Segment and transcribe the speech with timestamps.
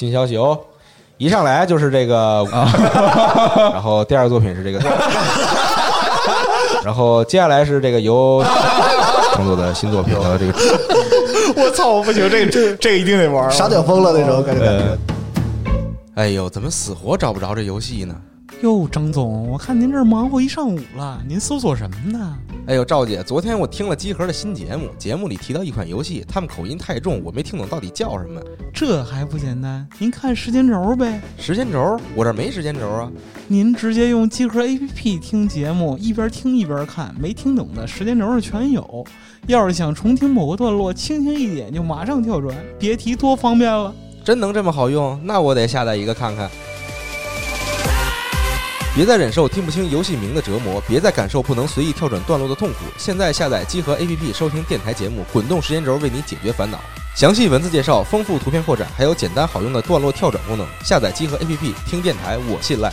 [0.00, 0.58] 新消息哦，
[1.18, 2.42] 一上来就是这个，
[3.70, 4.78] 然后第二个作品是这个，
[6.82, 8.42] 然后接下来是这个由
[9.34, 10.54] 创作的新作品的这个
[11.54, 13.50] 我操，我不行，这个 这这个一定得玩。
[13.50, 14.64] 傻屌疯了那种感觉。
[14.64, 14.96] 呃，
[16.14, 18.14] 哎呦，怎么死活找不着这游戏呢？
[18.62, 22.36] 哟，张总，我看您这儿忙活一上午了，您搜索什么呢？
[22.66, 28.38] 哎呦，赵姐，昨天我听了集合的新节目，节目里提到一款游戏，他们口音太重，我没听懂到底叫什么。
[28.74, 29.88] 这还不简单？
[29.98, 33.10] 您看时间轴呗，时间轴，我这没时间轴啊。
[33.48, 39.06] 您直接用集合 APP 听节目，一边听一边看，没听懂的时间轴上全有。
[39.46, 43.94] 要是想重听某个段落，轻轻一点就马上跳转，别提多方便了。
[44.22, 45.18] 真能这么好用？
[45.24, 46.50] 那我得下载一个看看。
[48.92, 52.78] 别再忍受听不清游戏名的折磨，别再感受不能随意跳转段落的痛苦。
[52.98, 56.80] 现在下载集合 APP 收听电台节目，滚动时间轴为你解决烦恼。
[57.14, 60.66] 详细文字介绍、丰富图片扩展，还有简单好用的段落跳转功能。
[60.84, 62.92] 下载集合 APP 听电台，我信赖。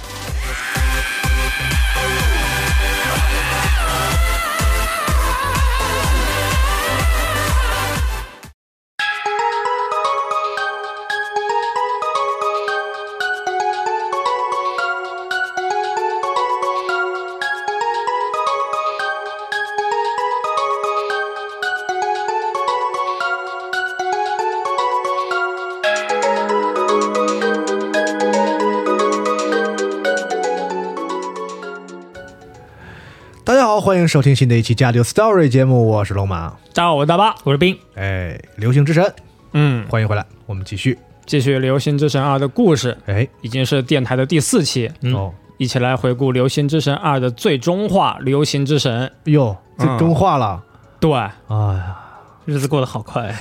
[34.07, 36.51] 迎收听新的一期《加流 Story》节目，我是龙马。
[36.73, 37.77] 大家好，我是大巴，我是冰。
[37.95, 39.13] 哎，流行之神，
[39.51, 40.97] 嗯，欢迎回来，我们继续。
[41.25, 49.11] 继续《流星之神二》的故事，哎，已经是电台的第四期，嗯，哦，一起来回顾《流星之神二》的最终话《流星之神》。
[49.31, 50.63] 哟，这嗯中化了，
[51.01, 51.97] 对，哎呀，
[52.45, 53.35] 日子过得好快，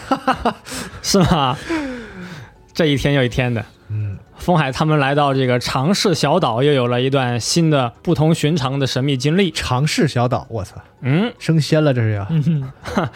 [1.00, 1.56] 是吗？
[2.74, 9.50] 这一天又一天的，嗯，风海他们来到这个长市小岛，又有了一段新的不同寻常的神秘经历。
[9.50, 12.28] 长市小岛，我操，嗯，升仙了，这是呀。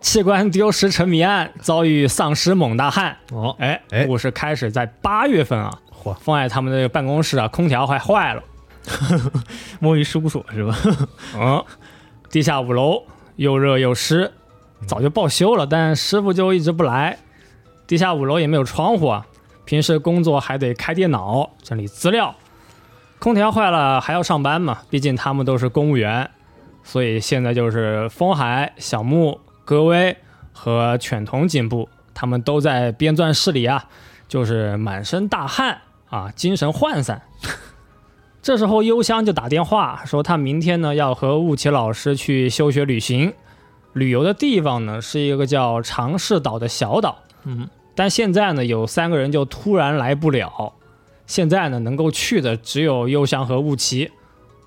[0.00, 3.16] 器官丢失沉迷案遭遇丧尸猛大汉。
[3.32, 8.42] 哦，哎哎，故事开始在八月份啊，嚯，风海他们的这个办公室啊，空调还坏了。
[9.80, 10.76] 摸鱼事务所是吧？
[11.36, 11.64] 嗯，
[12.30, 13.02] 地下五楼
[13.36, 14.30] 又热又湿，
[14.86, 17.16] 早就报修了，但师傅就一直不来。
[17.86, 19.26] 地下五楼也没有窗户啊，
[19.64, 22.34] 平时工作还得开电脑整理资料。
[23.18, 26.30] 空调坏了还要上班嘛，毕竟他们都是公务员，
[26.82, 30.16] 所以现在就是风海、小木、戈威
[30.52, 33.88] 和犬童颈部，他们都在编纂室里啊，
[34.28, 35.78] 就是满身大汗
[36.10, 37.22] 啊，精神涣散。
[38.42, 43.32] 这时候幽香就打电话说，他明天呢要和雾奇老师去休学旅行，
[43.94, 47.20] 旅游的地方呢是一个叫长市岛的小岛。
[47.44, 50.72] 嗯，但现在呢有三个人就突然来不了，
[51.26, 54.10] 现在呢能够去的只有幽香和雾奇，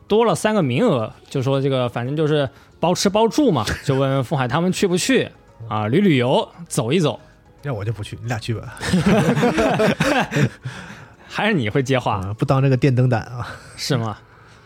[0.07, 2.49] 多了三个名额，就说这个反正就是
[2.79, 5.29] 包吃包住嘛，就问傅海他们去不去
[5.67, 5.87] 啊？
[5.87, 7.19] 旅旅游，走一走。
[7.63, 8.75] 那我就不去，你俩去吧，
[11.27, 13.47] 还是你会接话、啊，不当这个电灯胆啊。
[13.75, 14.17] 是吗？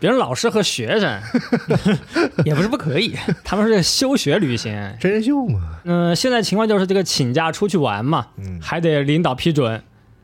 [0.01, 1.22] 别人老师和学生
[2.44, 3.16] 也不是不可以。
[3.44, 9.84] 他们是休学旅行，真人秀嘛，嗯、现在情况就是这个请假出去玩嘛，嗯，还得领导批准。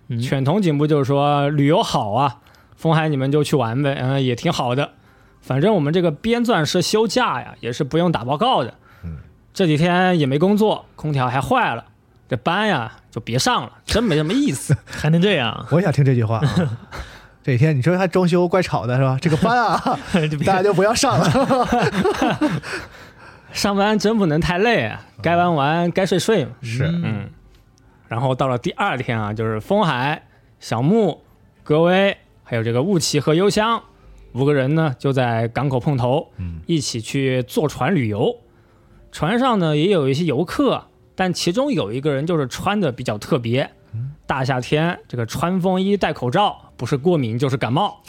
[0.09, 2.37] 嗯犬童警部就是说旅游好啊，
[2.75, 4.89] 风海你们就去玩呗，嗯、也挺好的。
[5.41, 8.73] 反正我们这个编纂师休假呀，也是不用打报告的。
[9.03, 9.17] 嗯，
[9.53, 11.85] 这几天也没工作，空调还坏了，
[12.27, 14.75] 这班呀就别上了，真没什么意思。
[14.89, 15.67] 还能这样？
[15.69, 16.77] 我想听这句话、啊。
[17.47, 19.17] 这几天你说他装修怪吵的是吧？
[19.21, 19.97] 这个班啊，
[20.45, 21.65] 大家就不要上了。
[23.53, 26.51] 上班真不能太累啊，该玩玩，该睡睡嘛。
[26.61, 27.29] 是嗯，
[28.09, 30.23] 然后到了第二天啊，就是风海、
[30.59, 31.21] 小木、
[31.63, 33.81] 格威，还有这个雾奇和幽香
[34.33, 38.41] 五个人呢，就在港口碰头，嗯一起去坐船旅游。
[39.09, 43.71] 船上呢也有一些游客，但其中有一个人就是穿的比较特别，
[44.25, 48.01] 大夏天这个穿风衣戴口罩，不是过敏就是感冒，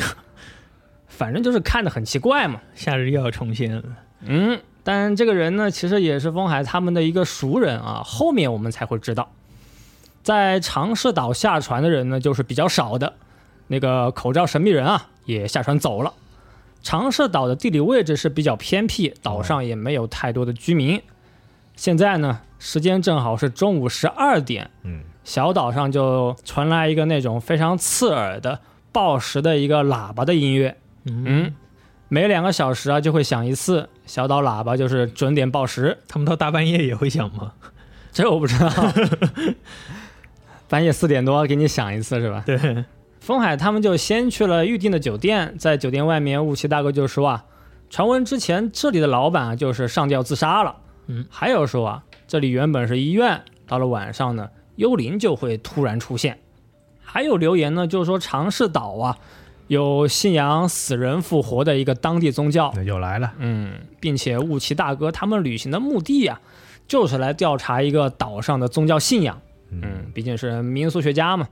[1.08, 2.60] 反正就是看着很奇怪嘛。
[2.74, 3.82] 夏日又要重现了。
[4.20, 8.02] 嗯，但这个人呢，其实也是风海他们的一个熟人啊。
[8.04, 9.32] 后面我们才会知道，
[10.22, 13.14] 在长市岛下船的人呢，就是比较少的。
[13.68, 16.14] 那个口罩神秘人啊，也下船走了。
[16.82, 21.02] 长市岛的地理位置是比较偏僻，岛上也没有太多的居民。
[21.76, 28.60] 现在呢，时间正好是中午十二点，嗯，小岛上就传来一个那种非常刺耳的
[28.92, 30.78] 报时的一个喇叭的音乐。
[31.04, 31.54] 嗯，
[32.08, 35.98] 每两个小时啊就会响一次，小岛喇叭就是准点报时。
[36.08, 37.52] 他们到大半夜也会响吗？
[38.10, 38.70] 这我不知道。
[40.66, 42.42] 半夜四点多给你响一次是吧？
[42.46, 42.86] 对，
[43.20, 47.44] 风海他们就先去了预定的酒店，在酒店外面，雾气大哥就说啊，
[47.90, 50.76] 传闻之前这里的老板啊就是上吊自杀了。
[51.06, 54.48] 嗯，还有说啊，这里原本是医院，到了晚上呢，
[54.78, 56.38] 幽灵就会突然出现。
[57.02, 59.18] 还有留言呢，就是说长试岛啊，
[59.66, 62.72] 有信仰死人复活的一个当地宗教。
[62.86, 66.40] 又来了，嗯，并且雾奇大哥他们旅行的目的呀、
[66.86, 69.40] 就是来调查一个岛上的宗教信仰。
[69.70, 69.82] 嗯，
[70.14, 71.48] 毕竟是民俗学家嘛。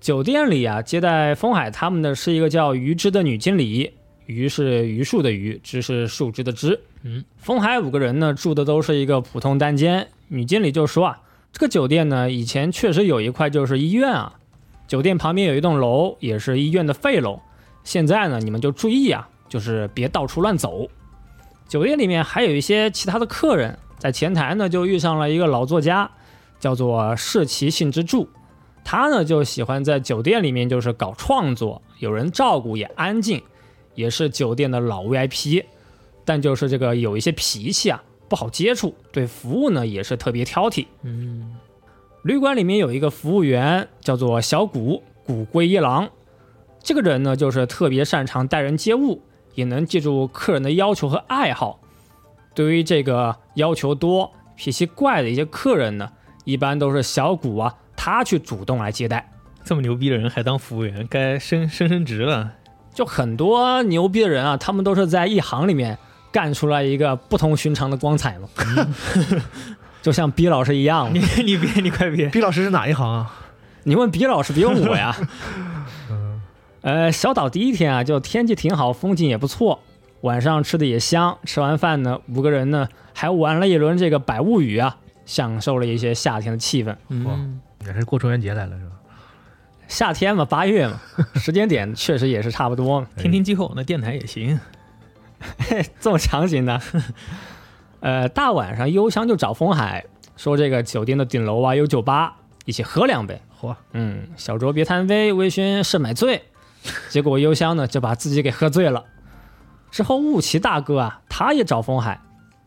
[0.00, 3.92] 酒店里啊，接待风海他们的是一个叫鱼之的女经理，
[4.26, 6.80] 鱼是榆树的榆，枝是树枝的枝。
[7.02, 10.08] 嗯，风海五个人呢住的都是一个普通单间。
[10.28, 11.20] 女经理就说啊，
[11.52, 14.38] 这个酒店呢以前确实有一块就是医院啊，
[14.86, 17.40] 酒店旁边有一栋楼也是医院的废楼。
[17.84, 20.88] 现在呢你们就注意啊，就是别到处乱走。
[21.68, 26.10] 酒店里面还有一些其他的客人，在前台呢就遇上了一个老作家，
[26.58, 28.28] 叫做世奇信之助。
[28.82, 33.42] 他呢就喜欢在酒店里面就是搞创作，有人照顾也安静，
[33.94, 35.64] 也是酒店的老 VIP，
[36.24, 40.86] 但就是这个有一些脾气啊，不好接触，对服务呢也是特别挑剔。
[41.02, 41.56] 嗯，
[42.22, 46.08] 旅馆里面有一个服务员叫做小谷谷龟一郎，
[46.80, 49.20] 这个人呢就是特别擅长待人接物，
[49.56, 51.80] 也能记住客人的要求和爱好。
[52.54, 56.12] 对于这个要求多、脾气怪的一些客人呢，
[56.44, 59.28] 一般都是小谷啊他去主动来接待。
[59.64, 62.54] 这么牛逼的人还当服务员，该升升升职了。
[62.94, 65.98] 就很多牛逼的人啊，他们都是在一行里面
[66.32, 68.48] 干出来一个不同寻常的光彩嘛。
[70.02, 73.30] 就像毕老师一样嘛你， 你别，你快别，毕老师是哪一行啊？
[73.82, 75.14] 你问毕老师，别问我呀。
[76.80, 79.80] 呃，小岛第一天啊，就天气挺好，风景也不错，
[80.22, 81.36] 晚上吃的也香。
[81.44, 86.96] 吃完饭呢，五个人呢还玩了一轮这个百物语啊，享受了一些夏天的气氛。
[87.08, 88.92] 嗯，也是过中元节来了是吧？
[89.86, 90.98] 夏天嘛，八月嘛，
[91.34, 93.06] 时间点确实也是差不多嘛。
[93.18, 94.58] 听听气候，那电台也行。
[96.00, 96.80] 这么强行的。
[98.00, 100.04] 呃，大晚上幽香就找风海
[100.36, 103.40] 说，这个酒店的顶楼啊有酒吧，一起喝两杯。
[103.60, 106.42] 嚯，嗯，小酌别贪杯，微醺是买醉。
[107.10, 109.04] 结果幽香呢就把自己给喝醉了。
[109.90, 112.20] 之后雾奇大哥啊，他也找风海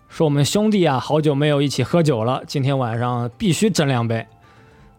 [0.07, 4.27] 说，我们兄弟啊好久没有一起喝酒了，今天晚上必须斟两杯。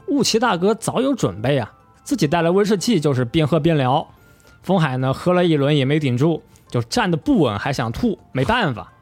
[0.08, 1.72] 雾奇大哥早有准备啊，
[2.02, 4.04] 自己带了威士忌，就是边喝边聊。
[4.62, 6.42] 风海呢喝了一轮也没顶住，
[6.74, 8.92] 就站得不稳，还想吐，没办法。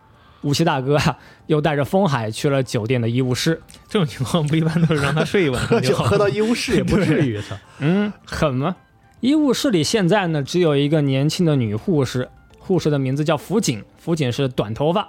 [0.42, 1.16] 武奇大哥啊，
[1.46, 3.62] 又带着风海去了酒店的医务室。
[3.88, 6.04] 这种情况不一般都是让他睡一晚喝上就好。
[6.04, 7.56] 酒 喝到医务室也不至于，操！
[7.78, 8.76] 嗯，狠吗？
[9.20, 12.28] 医务室里现在呢，只有一个年轻的女护士，
[12.58, 15.08] 护士的名字叫福井，福井是短头发。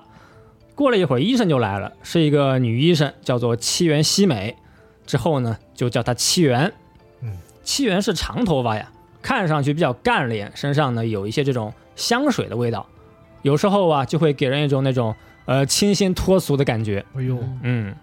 [0.74, 4.56] 过了一会儿，医生就来了，是一个女医生，叫做七原希美。
[5.06, 6.71] 之后呢，就叫她七原。
[7.19, 8.89] 嗯，七原是长头发呀，
[9.21, 12.86] 看上去比较干练，身上呢有一些这种香水的味道，
[13.42, 17.06] 有时候啊就会给人一种那种呃清新脱俗的感觉。
[17.16, 17.95] 哎呦，嗯，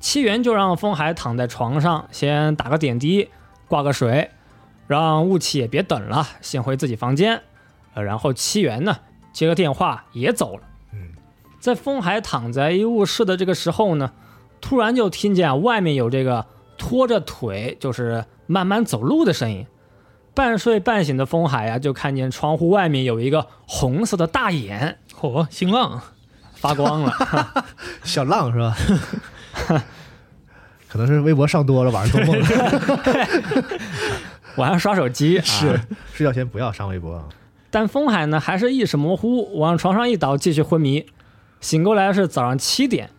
[0.00, 3.28] 七元就让风海躺在床上，先打个点滴，
[3.68, 4.30] 挂个水，
[4.86, 7.42] 让雾气也别等了，先回自己房间。
[7.94, 8.96] 呃，然后七元呢
[9.32, 10.62] 接个电话也走了。
[10.92, 11.12] 嗯，
[11.60, 14.12] 在风海躺在医务室的这个时候呢，
[14.60, 16.46] 突然就听见啊外面有这个
[16.76, 19.66] 拖着腿，就是慢慢走路的声音。
[20.34, 26.00] 半睡半醒的风海啊，就看见窗户外面有一个红色的大眼嚯，新浪，
[26.54, 27.64] 发光了。
[28.04, 28.76] 小浪是吧？
[30.88, 33.28] 可能是微博上多了，晚上做梦了。
[34.56, 35.80] 晚上刷手机啊，是，
[36.12, 37.24] 睡觉前不要上微博啊。
[37.70, 41.06] 但风海呢还是意识模糊，往床上一倒，继续昏迷。
[41.60, 43.10] 醒过来是早上七点，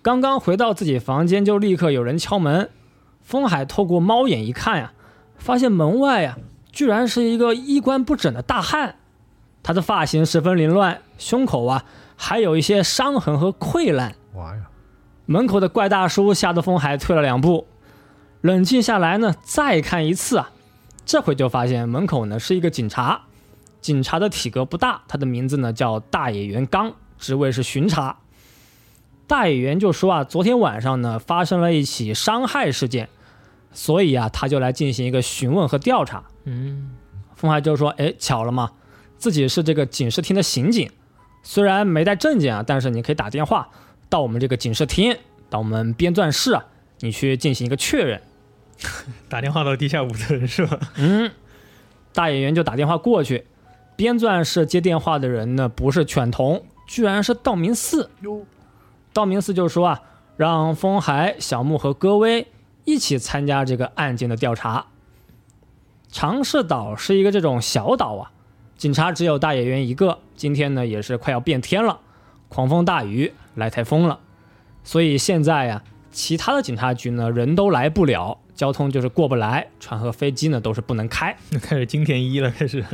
[0.00, 2.70] 刚刚回到自己房间，就立刻有人敲门。
[3.22, 4.92] 风海透过猫眼一看呀，
[5.38, 6.36] 发现门外呀，
[6.72, 8.96] 居然是一个衣冠不整的大汉。
[9.62, 11.84] 他的发型十分凌乱，胸口啊
[12.16, 14.16] 还有一些伤痕和溃烂。
[14.34, 14.62] 哇呀，
[15.26, 17.68] 门口的怪大叔吓得风海退了两步，
[18.40, 20.50] 冷静下来呢，再看一次啊，
[21.06, 23.22] 这回就发现门口呢是一个警察，
[23.80, 28.16] 警察的体格不大，他的名字呢叫大野原刚，职位是巡查。
[29.28, 33.08] 大野原就说啊，昨天晚上呢发生了一起伤害事件，
[33.72, 36.22] 所以啊他就来进行一个询问和调查。
[36.44, 36.90] 嗯，
[37.34, 38.70] 风海就说：“哎，巧了嘛，
[39.16, 40.90] 自己是这个警视厅的刑警，
[41.42, 43.68] 虽然没带证件啊，但是你可以打电话
[44.08, 45.16] 到我们这个警视厅，
[45.48, 46.64] 到我们编纂室啊，
[47.00, 48.20] 你去进行一个确认。
[49.28, 50.78] 打电话到地下五层是吧？
[50.96, 51.30] 嗯，
[52.12, 53.46] 大演员就打电话过去，
[53.96, 58.10] 编纂室接电话的人呢不是犬童，居然是道明寺。
[58.22, 58.44] 哟，
[59.12, 60.02] 道明寺就说啊，
[60.36, 62.48] 让风海、小木和戈威
[62.84, 64.86] 一起参加这个案件的调查。
[66.10, 68.32] 长势岛是一个这种小岛啊，
[68.76, 70.18] 警察只有大野原一个。
[70.36, 72.00] 今天呢，也是快要变天了，
[72.48, 74.18] 狂风大雨，来台风了，
[74.82, 81.36] 所以现在呀，其他的警察局呢人都来不了，交通就是过不来，船和飞机呢都是不能开。
[81.62, 82.84] 开始金田一了，开始。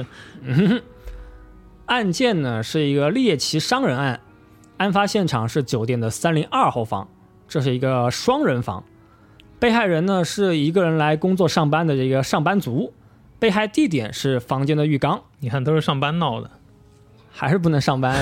[1.87, 4.21] 案件呢是一个猎奇伤人案，
[4.77, 7.09] 案发现场是酒店的三零二号房，
[7.49, 8.85] 这是一个双人房，
[9.59, 12.93] 被害人呢是一个人来工作上班的这个上班族，
[13.39, 16.51] 被害地点是房间的浴缸，你看都是上班闹的，
[17.31, 18.17] 还是不能上班。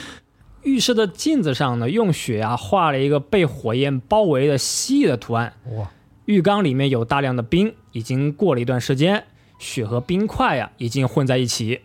[0.64, 5.52] 浴室的镜子上呢，用血啊画了一个被火焰包围的蜥蜴的图案。
[5.76, 5.90] 哇，
[6.24, 9.24] 浴缸里面有大量的冰，已经过了一段时间，
[9.58, 11.82] 血和冰块呀、已经混在一起。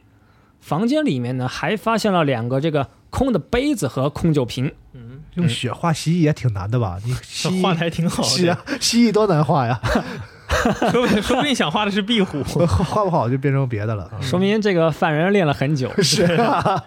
[0.59, 4.73] 房间里面呢，还发现了两个这个空的杯子和空酒瓶。
[5.35, 6.97] 用血画蜥蜴也挺难的吧？
[7.05, 9.79] 你蜥蜴 画的还挺好的，是啊，蜥蜴多难画呀，
[10.91, 12.43] 说不定说不定想画的是壁虎。
[12.67, 14.11] 画不好就变成别的了。
[14.21, 16.83] 说明这个犯人练了很久，是啊，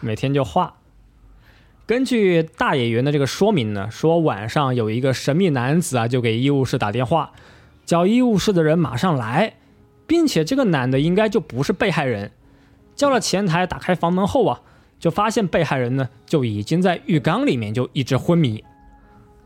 [0.00, 0.74] 每天就画。
[1.84, 7.32] 根据大野原的这个说明呢，说晚上有一个神秘男子啊，就给医务室打电话，
[7.84, 9.54] 叫医务室的人马上来，
[10.06, 12.30] 并且这个男的应该就不是被害人。
[12.94, 14.60] 叫了前台，打开房门后啊，
[15.02, 18.62] 就发现被害人呢就已经在浴缸里面就一直昏迷。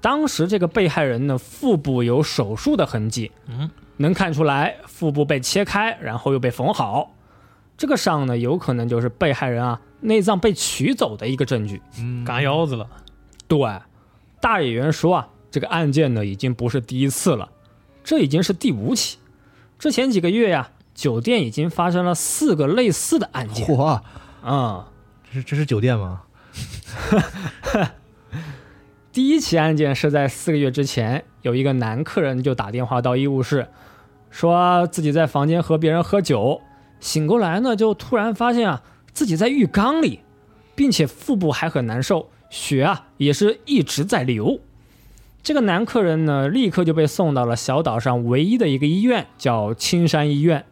[0.03, 7.15] 当时这个被害人呢腹部有手术的痕迹，嗯，能看出来腹部被切开，然后又被缝好。
[7.79, 11.81] 这个伤呢，有可能就是被害人啊内脏被取走的一个证据。
[11.99, 12.87] 嗯嘎腰子了，
[13.49, 13.59] 对，
[14.43, 17.49] 大野原说啊，这个案件呢已经不是第一次了，
[18.05, 19.17] 这已经是第五起。
[19.79, 23.67] 之前几个月呀，酒店已经发生了四个类似的案件。
[23.67, 24.01] 嚯，
[24.45, 24.85] 嗯，
[25.43, 26.23] 这是酒店吗？
[29.13, 33.69] 第一起案件是在四个月之前，有一个男客人就打电话到医务室，
[34.31, 36.61] 说自己在房间和别人喝酒，
[37.01, 40.21] 醒过来呢就突然发现啊自己在浴缸里，
[40.75, 44.61] 并且腹部还很难受，血啊也是一直在流。
[45.43, 50.67] 这个男客人呢立刻就被送到了小岛上唯一的一个医院，叫青山医院。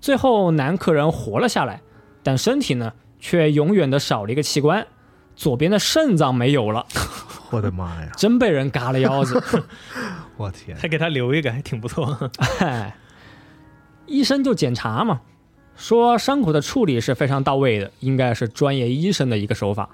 [0.00, 1.82] 最后男客人活了下来，
[2.22, 4.86] 但身体呢却永远的少了一个器官，
[5.34, 6.86] 左边的肾脏没有了。
[7.50, 8.10] 我的妈呀！
[8.16, 9.42] 真被人嘎了腰子。
[10.36, 12.30] 我天，还给他留一个，还挺不错。
[12.58, 12.96] 哎，
[14.06, 15.20] 医生就检查嘛，
[15.76, 19.88] 说伤口的处理是非常到位的，应该是专业医生的一个手法。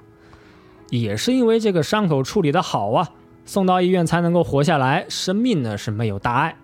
[0.88, 3.10] 也是因为这个伤口处理的好啊，
[3.44, 6.56] 送到医院才能够活下来，生命呢是没有大碍。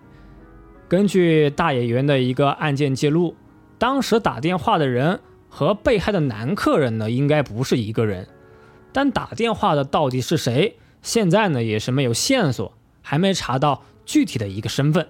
[0.87, 3.35] 根据大野原的一个案件记录，
[3.77, 5.19] 当时打电话的人
[5.49, 8.27] 和被害的男客人呢应该不是一个人，
[8.93, 15.07] 但打电话的到底是谁，现在呢也是没有线索，还没查到具体的一个身份。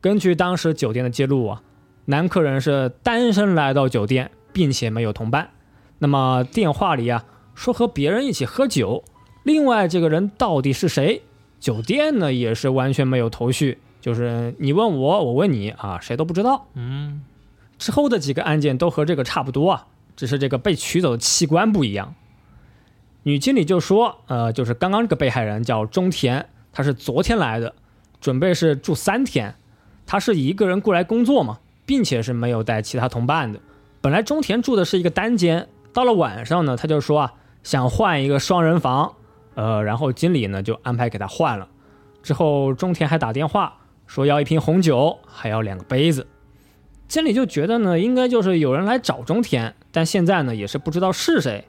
[0.00, 1.62] 根据当时酒店的记录啊，
[2.06, 5.50] 男客人是单身来到酒店，并且没有同伴。
[5.98, 9.04] 那么电话里啊说和别人一起喝酒，
[9.44, 11.22] 另外这个人到底是谁？
[11.60, 16.66] 酒店呢也是完全没有头绪，就是你问我，我问你啊，谁都不知道。
[16.74, 17.22] 嗯，
[17.82, 22.14] 之后的几个案件都和这个差不多啊，只是这个被取走的器官不一样。
[23.24, 27.74] 女经理就说，呃，就是刚刚这个被害人叫中田，他是昨天来的，
[28.20, 29.56] 准备是住三天，
[30.06, 33.58] 他是一个人过来工作嘛，并且是没有带其他同伴的。
[34.00, 37.34] 本来中田住的是一个单间，到了晚上呢，他就说啊，
[37.64, 39.16] 想换一个双人房，
[39.56, 41.66] 呃，然后经理呢就安排给他换了。
[42.22, 46.28] 之后中田还打电话说要一瓶红酒，还要两个杯子。
[47.12, 51.62] 经理就觉得呢，应该就是有人来找中田，但现在呢也是不知道是谁。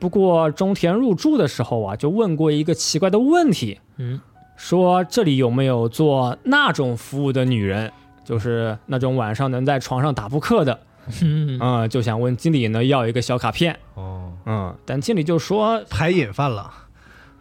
[0.00, 4.20] 不过中田入住的时候啊，就问过一个奇怪的问题，嗯，
[4.56, 7.92] 说这里有没有做那种服务的女人，
[8.24, 10.80] 就是那种晚上能在床上打扑克的，
[11.22, 11.56] 嗯。
[11.62, 16.68] 嗯，就想问经理呢要一个小卡片，哦，嗯，但经理就说牌瘾犯了，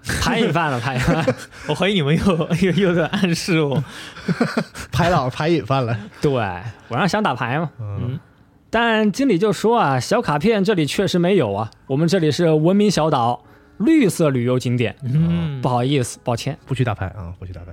[0.04, 1.26] 排瘾犯了，排瘾犯了，
[1.70, 3.84] 我怀疑你们又又又在暗示我。
[4.92, 5.98] 排老排瘾犯了。
[6.22, 8.20] 对，晚上想打牌嘛，嗯，
[8.70, 13.44] 但经理就说啊，小卡片这里确实没有啊，我们这里是文明小岛，
[13.78, 16.58] 绿色旅游景点，嗯，不好意思，抱歉。
[16.66, 17.72] 不许打牌啊，不许打牌。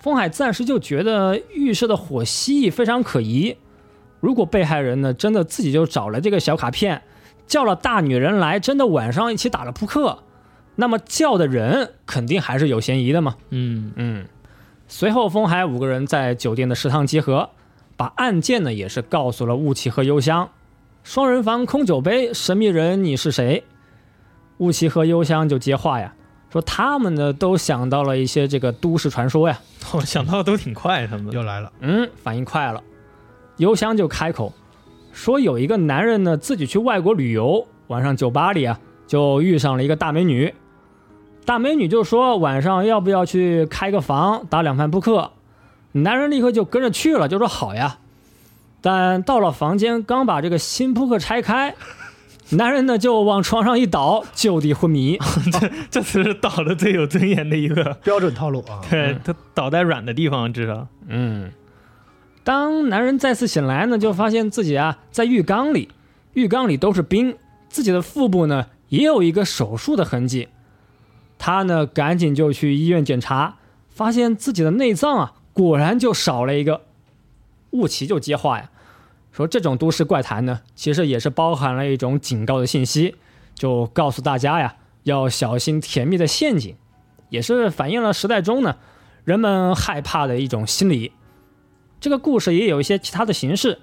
[0.00, 3.56] 风海暂时就觉得浴室的火蜥蜴非常可疑。
[4.20, 7.00] 如果被害人呢真的自己就找了这个小卡片，
[7.46, 10.18] 叫了大女人来，真的晚上一起打了扑克，
[10.76, 13.36] 那么叫的人肯定还是有嫌疑的嘛。
[13.50, 14.26] 嗯嗯。
[14.86, 17.50] 随后，风海五个人在酒店的食堂集合，
[17.96, 20.50] 把案件呢也是告诉了雾气和幽香。
[21.02, 23.64] 双人房空酒杯，神秘人你是谁？
[24.58, 26.14] 雾气和幽香就接话呀，
[26.50, 29.58] 说他们呢都想到了一些这个都市传说呀。
[29.92, 32.82] 我想到的都挺快，他们又来了，嗯，反应快了，
[33.56, 34.52] 幽香就开口
[35.12, 40.54] 说有一个男人呢自己去外国旅游，晚上酒吧里啊就遇上了一个大美女，
[41.44, 45.32] 大美女就说晚上要不要去开个房打两盘扑克，
[45.92, 47.98] 男人立刻就跟着去了，就说好呀。
[48.80, 51.74] 但到了房间，刚把这个新扑克拆开，
[52.50, 55.18] 男人呢就往床上一倒，就地昏迷。
[55.90, 58.80] 这次是倒的最有尊严的一个，标准套路啊。
[58.90, 61.50] 对他倒在软的地方，至少嗯，
[62.42, 65.90] 当男人再次醒来呢，就发现自己啊在浴缸里，
[66.32, 67.36] 浴缸里都是冰，
[67.68, 70.48] 自己的腹部呢也有一个手术的痕迹。
[71.46, 73.58] 他呢赶紧就去医院检查，
[73.90, 76.80] 发现自己的内脏啊果然就少了一个。
[77.72, 78.70] 雾奇就接话呀，
[79.30, 83.16] 说这种都市怪谈呢，其实也是包含了一种警告的信息，
[83.54, 86.76] 就告诉大家呀要小心甜蜜的陷阱，
[87.28, 88.76] 也是反映了时代中呢
[89.24, 91.12] 人们害怕的一种心理。
[92.00, 93.80] 这个故事也有一些其他的形式，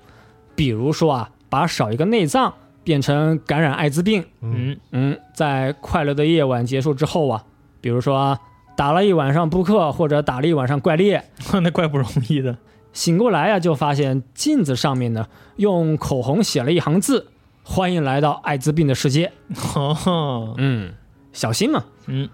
[0.56, 4.26] 比如说啊，把少一个内脏变成感染艾滋病。
[4.42, 7.46] 嗯，嗯，在快乐的夜晚结束之后啊，
[7.82, 8.40] 比如说啊，
[8.78, 11.26] 打了一晚上扑克或者打了一晚上怪猎，
[11.62, 12.58] 那怪不容易的。
[12.94, 17.28] 醒过来呀、就发现镜子上面呢用口红写了一行字
[17.64, 19.32] ：“欢迎来到艾滋病的世界。
[19.76, 20.94] 哦”，嗯，
[21.32, 21.86] 小心嘛。
[22.08, 22.30] 嗯，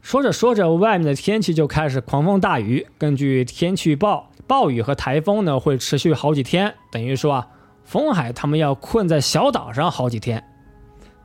[0.00, 2.86] 说着说着，外面的天气就开始狂风大雨。
[2.98, 7.48] 根据天气预报，暴雨和台风呢会持续好几天，等于说啊，
[7.82, 10.44] 风海他们要困在小岛上好几天。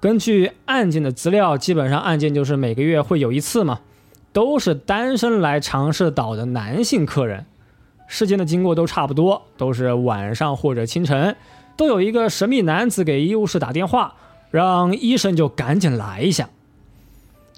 [0.03, 3.79] 根据案件的资料，基本上案件就是每个月会有一次嘛，
[4.33, 7.45] 都是单身来尝试岛的男性客人。
[8.05, 11.37] 事件的经过都差不多，都是晚上或者清晨，
[11.77, 14.15] 都有一个神秘男子给医务室打电话，
[14.51, 16.49] 让医生就赶紧来一下。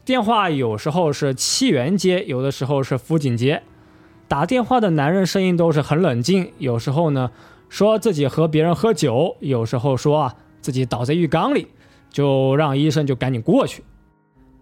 [0.06, 3.64] 电话有时候是七元接，有的时候是辅警接。
[4.28, 7.32] 打电话的男人声音都是很冷静，有时候呢
[7.70, 11.70] 说自己和别人喝酒，有时候说啊自己倒在浴缸里，
[12.16, 13.84] 就让医生就赶紧过去。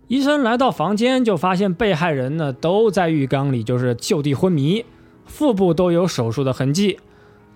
[0.08, 4.84] 医生来到房间，就发现被害人呢都在浴缸里，就是就地昏迷，
[5.28, 7.00] 腹部都有手术的痕迹。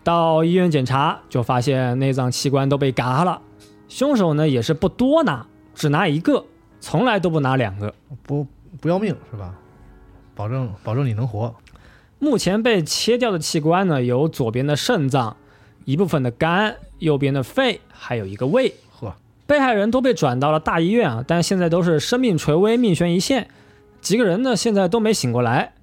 [0.03, 3.41] 到医院检查，就发现内脏器官都被嘎了。
[3.87, 6.45] 凶手呢也是不多拿，只拿一个，
[6.79, 7.91] 从来都不拿两个。
[8.21, 8.45] 不
[8.79, 9.55] 不要命是吧？
[10.35, 11.55] 保证保证你能活。
[12.19, 15.35] 目前被切掉的器官呢，有左边的肾脏，
[15.85, 18.75] 一部分的肝，右边的肺，还有一个胃。
[19.47, 23.47] 呵，被害人都被转到了大医院啊，但现在都是生命垂危、命悬一线，
[24.01, 25.73] 几个人呢现在都没醒过来。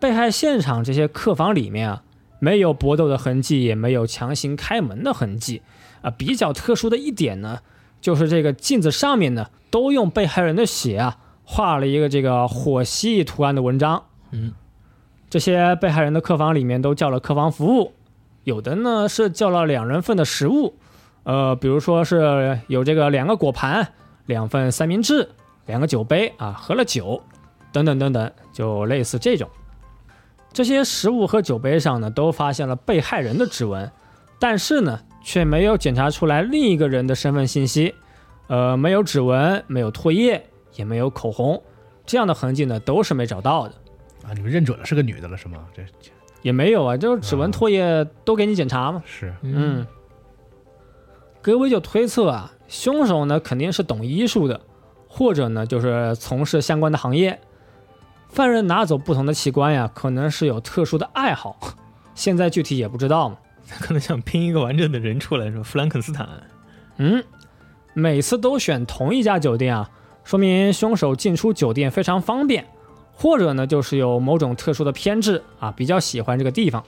[0.00, 2.02] 被害现场这些客房里面啊，
[2.38, 5.60] 没有搏斗的痕迹，也没有强行开门的痕迹
[6.02, 6.10] 啊。
[6.10, 7.58] 比较特殊的一点呢，
[8.00, 14.04] 就是这个镜子上面呢，都用被害人的血啊画了一个这个火蜥蜴图案的文章。
[14.30, 14.52] 嗯，
[15.28, 17.92] 这些被害人的客房里面都叫了客房服务，
[18.44, 20.76] 有的呢是叫了两人份的食物，
[21.28, 23.86] 呃，比如说是有这个两个果盘、
[24.24, 25.28] 两份三明治、
[25.66, 27.22] 两个酒杯啊，喝了酒，
[27.70, 29.46] 等等等等，就类似这种。
[30.54, 33.92] 这些食物和酒杯上呢，都发现了被害人的指纹，
[34.40, 37.94] 但是呢，却没有检查出来另一个人的身份信息，
[38.46, 41.62] 呃，没有指纹，没有唾液，也没有口红，
[42.06, 43.74] 这样的痕迹呢，都是没找到的。
[44.26, 45.58] 啊，你们认准了是个女的了是吗？
[45.76, 45.82] 这
[46.40, 49.02] 也没有啊，就是指纹、唾液都给你检查嘛。
[49.04, 49.86] 是嗯，
[51.48, 54.60] 格威就推测啊，凶手呢肯定是懂医术的，
[55.08, 57.40] 或者呢就是从事相关的行业。
[58.28, 61.58] 犯人拿走不同的器官呀，可能是有特殊的爱好，
[62.14, 63.38] 现在具体也不知道嘛。
[63.80, 66.28] 可能想拼一个完整的人出来，说弗兰肯斯坦。
[66.98, 67.24] 嗯，
[67.94, 69.90] 每次都选同一家酒店啊，
[70.24, 72.66] 说明凶手进出酒店非常方便，
[73.14, 76.84] 或者呢就是有某种特殊的偏执啊，比较喜欢这个地方。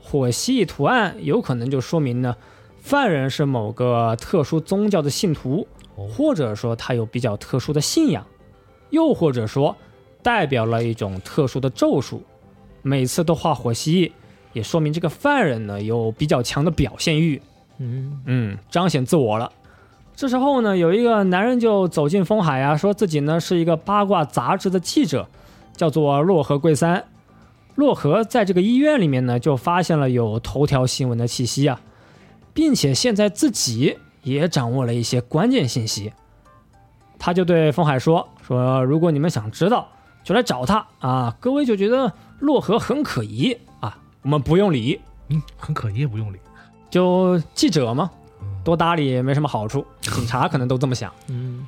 [0.00, 2.36] 火蜥蜴图案有可能就说明呢，
[2.86, 8.24] 犯人是某个特殊宗教的信徒，或者说他有比较特殊的信仰，
[8.90, 9.74] 又或者说
[10.22, 12.22] 代表了一种特殊的咒术。
[12.82, 14.12] 每次都画火蜥蜴，
[14.52, 17.42] 也说明这个犯人呢有比较强的表现欲。
[17.78, 19.50] 嗯，嗯，彰显自我了。
[20.14, 25.26] 这时候呢，有一个男人就走进风海啊，说自己呢是一个八卦杂志的记者，
[25.76, 27.02] 叫做洛河贵三。
[27.74, 31.80] 洛河在这个医院里面呢，就发现了有头条新闻的气息啊，
[32.56, 36.10] 并且现在自己也掌握了一些关键信息。
[37.18, 39.86] 他就对风海说：“说如果你们想知道，
[40.24, 46.38] 就来找他啊。”各位就觉得洛河很可疑啊，我们不用理，嗯，很可疑，也不用理。
[46.88, 51.12] 就记者嘛，嗯多搭理也没什么好处，警察可能都这么想。
[51.28, 51.66] 嗯，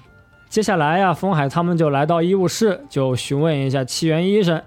[0.49, 4.63] 接下来呀、风海他们就来到医务室，就询问一下七元医生。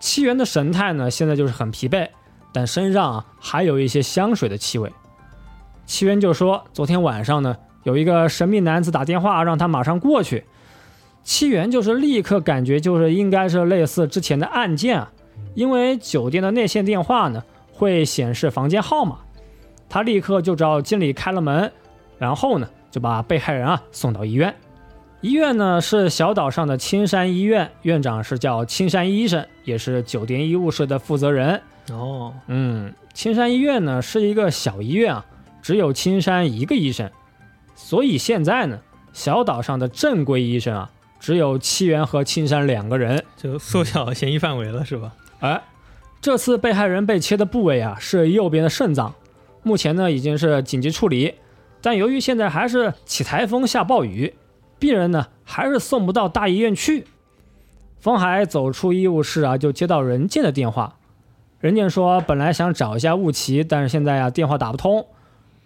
[0.00, 2.08] 七元的神态呢，现在就是很疲惫，
[2.52, 4.92] 但身上啊还有一些香水的气味。
[5.86, 10.44] 七元就说，昨天晚上呢，有一个神秘男子打电话让他马上过去。
[11.22, 15.12] 七元就是立刻感觉就是应该是类似之前的案件啊，
[15.54, 19.18] 因为酒店的内线电话呢会显示房间号码，
[19.88, 21.72] 他立刻就找经理开了门，
[22.18, 24.54] 然后呢就把被害人啊送到医院。
[25.20, 31.60] 医院呢是小岛上的青山医院，院长是叫青山医生，也是酒店医务室的负责人。
[31.90, 35.26] 哦，嗯，青山医院呢是一个小医院啊，
[35.66, 37.10] 只有青山一个医生，
[37.74, 38.78] 所以现在呢，
[39.12, 43.24] 小岛上的正规医生啊，只有七元和青山两个人。
[43.36, 45.12] 就缩小嫌疑范围了，是吧？
[45.40, 45.60] 哎，
[46.20, 49.12] 这次被害人被切的部位啊是右边的肾脏，
[49.64, 51.34] 目前呢已经是紧急处理，
[51.82, 54.34] 但由于现在还是起台风下暴雨，
[54.78, 57.08] 病人呢还是送不到大医院去。
[57.98, 60.96] 风海走出医务室啊，就接到任健的电话。
[61.58, 65.04] 任健说，本来想找一下雾奇，但是现在啊电话打不通。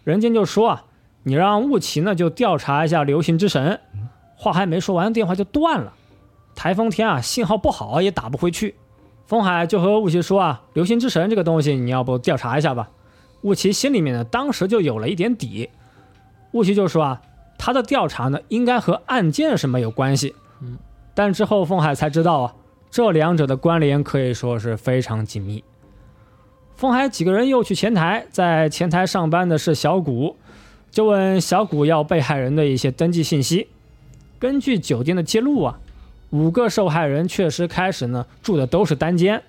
[0.04, 0.84] 任健就说啊，
[1.22, 3.80] 你让雾奇呢就调查一下流行之神。
[4.36, 5.92] 话还没说完，电话就断了。
[6.54, 8.74] 台风天啊，信号不好也打不回去。
[9.26, 12.88] 风海就和雾奇说啊，流行之神这个东西你要不调查一下吧？
[13.42, 15.70] 雾奇心里面呢，当时就有了一点底。
[16.52, 17.22] 雾奇就说啊，
[17.58, 20.34] 他的调查呢，应该和案件是没有关系。
[20.60, 20.78] 嗯，
[21.14, 22.54] 但之后风海才知道啊，
[22.90, 25.62] 这两者的关联可以说是非常紧密。
[26.80, 30.36] 风海几个人又去前台，在前台上班的是小谷，
[30.90, 33.68] 就问小谷要被害人的一些登记信息。
[34.38, 35.78] 根据酒店的记录啊，
[36.30, 39.42] 五个受害人确实开始呢住的都是单间，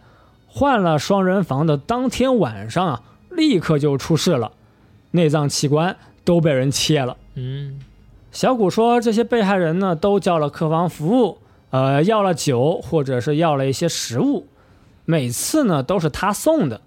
[0.46, 4.52] 换了双人房的当天晚上啊，立刻就出事了，
[5.12, 7.16] 内脏器官都被人切了。
[7.36, 7.80] 嗯，
[8.34, 11.38] 小谷说，这些被害人呢都叫了客房服务，
[11.70, 14.48] 呃，要了酒或者是要了一些食物，
[15.06, 16.82] 每次呢都是他送的，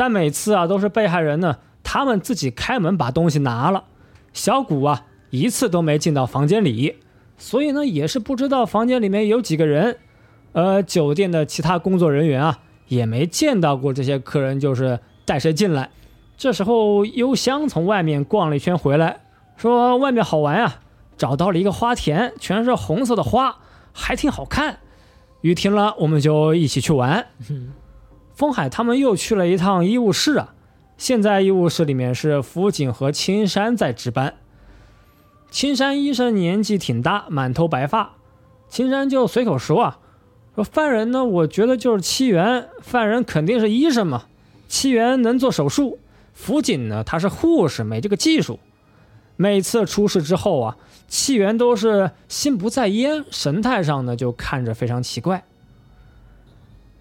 [0.00, 3.84] 但每次啊都是被害人呢他们自己开门把东西拿了，
[4.32, 6.96] 小谷啊一次都没进到房间里，
[7.36, 9.98] 所以呢也是不知道房间里面有几个人，
[10.52, 15.90] 呃，酒店的其他工作人员啊也没见到过这些客人就是带谁进来。
[16.38, 19.20] 这时候幽香从外面逛了一圈回来，
[19.58, 20.76] 说外面好玩呀、
[21.18, 23.58] 找到了一个花田，全是红色的花，
[23.92, 24.78] 还挺好看。
[25.42, 27.26] 雨停了，我们就一起去玩。
[28.40, 30.54] 风海他们又去了一趟医务室啊，
[30.96, 34.32] 现在医务室里面是福井和青山在值班。
[35.50, 38.14] 青山医生年纪挺大，满头白发。
[38.70, 39.98] 青山就随口说啊，
[40.54, 44.22] 说犯人呢，我觉得就是七元，犯人肯定是医生嘛，
[44.66, 45.98] 七元能做手术，
[46.32, 48.58] 福井呢他是护士，没这个技术。
[49.36, 55.44] 每次出事之后啊，七元都是心不在焉，神态上呢就看着非常奇怪。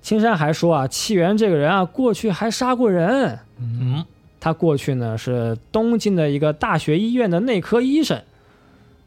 [0.01, 3.39] 青山还说啊，七元这个人啊，过去还杀过人。
[3.57, 4.05] 嗯，
[4.39, 8.21] 他过去呢是东京的一个大学医院的内科医生，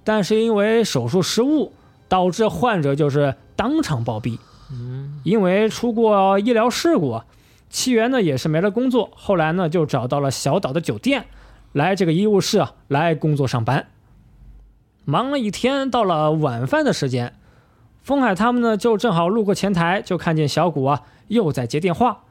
[0.04, 1.72] 但是因为手术失误，
[2.08, 4.38] 导致患者就是当场暴毙。
[4.70, 7.24] 嗯，因为出过医疗事故啊，
[7.70, 11.24] 七元呢也是没了工作，后来呢就找到了小岛的酒店，
[11.72, 13.86] 来这个医务室啊来工作上班。
[15.04, 17.34] 忙了一天，到了晚饭的时间，
[18.02, 22.24] 风海他们呢就正好路过前台，就看见小谷啊又在接电话。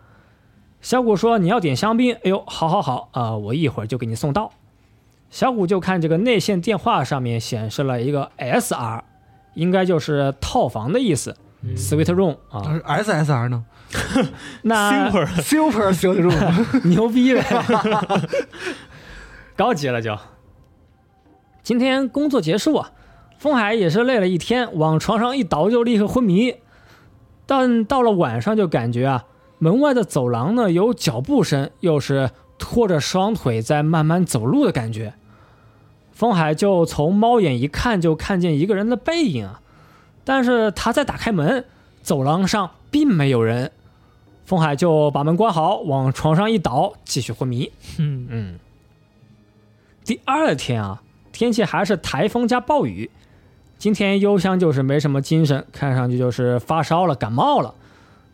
[0.81, 2.15] 小谷说：“你要点香槟？
[2.15, 4.51] 哎呦，好好好啊、我一会儿就给你送到。”
[5.29, 9.01] 小谷就看这个内线电话上面显示了一个 SR，
[9.53, 11.38] 应该就是套房的意思、
[11.75, 12.81] s w e e t room 啊。
[12.99, 13.63] SSR 呢
[14.63, 17.45] 那 Super？Super Suite Room， 牛逼呗，
[19.55, 20.17] 高级了就。
[21.63, 22.91] 今天工作结束啊，
[23.41, 26.58] 风海也是累了一天，往床上一倒就立刻昏迷。
[27.47, 29.25] 但到了晚上就感觉啊，
[29.58, 35.15] 门外的走廊呢有脚步声，又是拖着双腿在慢慢走路的感觉。
[36.12, 39.60] 风海就从猫眼一看，就看见一个人的背影啊，
[40.23, 41.65] 但是他在打开门，
[42.04, 43.71] 走廊上并没有人。
[44.45, 47.71] 风海就把门关好，往床上一倒，继续昏迷。
[47.97, 48.60] 嗯，嗯，
[50.06, 51.01] 第二天啊，
[51.32, 53.10] 天气还是台风加暴雨。
[53.82, 57.74] 今天幽香就是没什么精神，看上去就是发烧了、感冒了。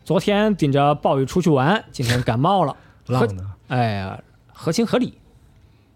[0.04, 2.76] 昨天顶着暴雨出去玩，今天感冒了。
[3.08, 5.14] 浪的，哎呀，合情合理。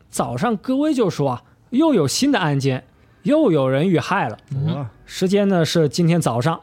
[0.09, 2.85] 早上戈威就说啊，又有新的案件，
[3.25, 4.39] 又有人遇害了。
[4.69, 6.63] 哇，时间呢是今天早上。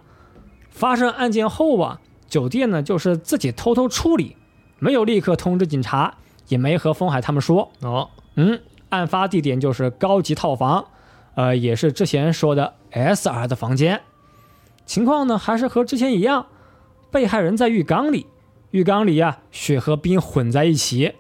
[0.72, 4.36] 发生案件后啊，酒店呢就是自己偷偷处理，
[4.80, 6.16] 没有立刻通知警察，
[6.48, 7.72] 也没和风海他们说。
[7.82, 10.88] 哦，嗯，案发地点就是高级套房，
[11.36, 14.02] 呃，也是之前说的 S R 的房间，
[14.86, 16.48] 情况呢还是和之前一样，
[17.12, 18.28] 被害人在浴缸里，
[18.72, 21.14] 浴缸里呀血和冰混在一起，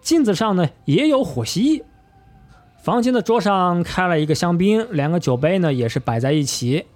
[0.00, 1.82] 镜子上呢也有火蜥蜴。
[2.82, 6.86] 房间的桌上开了一个香槟，两个酒杯呢也是摆在一起。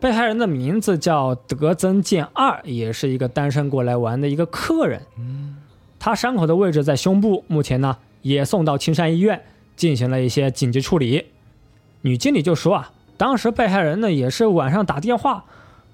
[0.00, 5.02] 被害人的名字叫德增健二，也是一个单身过来玩的一个客人。
[5.18, 5.56] 嗯，
[5.98, 9.42] 他伤口的位置在胸部，目前呢也送到青山医院
[9.74, 11.26] 进行了一些紧急处理。
[12.02, 15.44] 女经理就说啊，当时被害人呢也是晚上打电话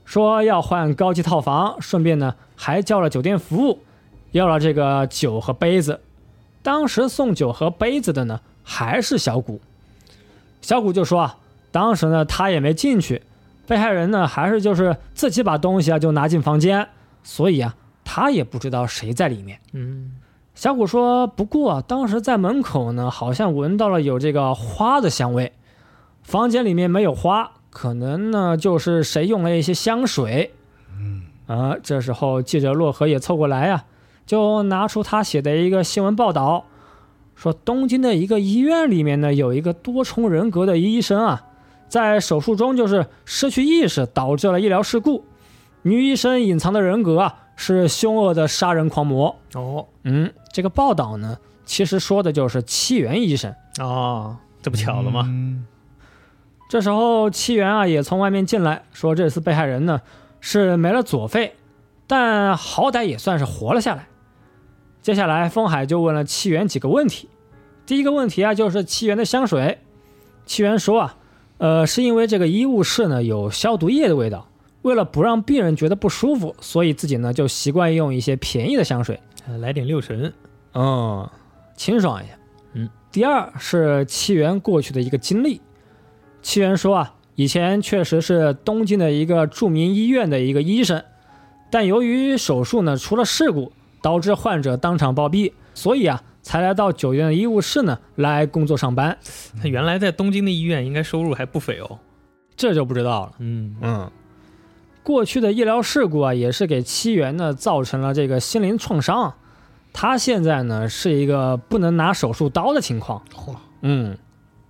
[0.04, 3.80] 说要换高级套房，顺便呢还叫了酒店服务，
[4.30, 6.00] 要了这个酒和杯子。
[6.62, 9.60] 当时送酒和杯子的呢还是小谷。
[10.60, 11.36] 小谷就说啊，
[11.72, 13.22] 当时呢他也没进去。
[13.66, 16.86] 被害人呢，还是就是自己把东西啊就拿进房间，
[17.22, 19.58] 所以啊，他也不知道谁在里面。
[19.72, 20.12] 嗯，
[20.54, 25.50] 小谷说，不过啊当时在门口呢，好像闻到了有这个花的香味，
[26.24, 30.52] 房间里面没有花，可能呢就是谁用了一些香水。
[30.98, 33.84] 嗯，啊，这时候记者洛河也凑过来呀，
[34.26, 36.64] 就拿出他写的一个新闻报道，
[37.36, 41.44] 说东京的一个医院里面呢，有一个多重人格的医生啊。
[41.86, 45.24] 在手术中就是失去意识，导致了医疗事故。
[45.82, 49.36] 女医生隐藏的人格啊，是凶恶的杀人狂魔。
[49.54, 53.54] 哦，嗯，这个报道呢，其实说的就是七元医生。
[53.78, 55.24] 哦，这不巧了吗？
[55.28, 55.66] 嗯
[56.74, 60.00] 这时候七元啊也从外面进来，说这次被害人呢
[60.40, 61.54] 是没了左肺，
[62.08, 64.08] 但好歹也算是活了下来。
[65.00, 67.28] 接下来风海就问了七元几个问题。
[67.86, 69.78] 第一个问题啊，就是七元的香水。
[70.46, 71.16] 七元说啊。
[71.58, 74.48] 呃，是因为这个医务室呢有消毒液的味道，
[74.82, 79.20] 为了不让病人觉得不舒服，所以自己呢就习惯用一些便宜的香水，
[79.60, 80.34] 来点六神，
[80.72, 81.30] 嗯，
[81.76, 82.32] 清爽一下。
[82.72, 85.60] 嗯，第二是七元过去的一个经历，
[86.44, 91.02] 七元说啊，以前确实是东京的一个著名医院的一个医生，
[91.70, 96.22] 但由于手术呢出了事故，导致患者当场暴毙，所以啊。
[96.44, 99.16] 才来到酒店的医务室呢，来工作上班。
[99.62, 101.98] 他原来在东京的医院应该收入还不菲哦，
[102.54, 103.32] 这就不知道了。
[103.38, 104.10] 嗯嗯，
[105.02, 109.32] 过去的医疗事故啊，也是给七元呢造成了这个心灵创伤。
[109.94, 113.22] 他现在呢是一个不能拿手术刀的情况。
[113.34, 114.18] 嚯，嗯，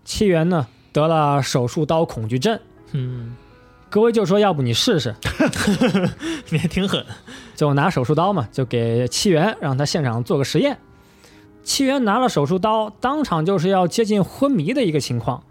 [0.04, 2.58] 七元呢得了手术刀恐惧症。
[2.92, 3.36] 嗯，
[3.90, 5.14] 各位就说要不你试试，
[6.48, 7.04] 你还挺狠，
[7.54, 10.78] 就拿手术刀嘛，就给七元让他现场做个实验。
[11.64, 15.42] 七元拿了手术刀，当场就是要接近昏迷的一个情况，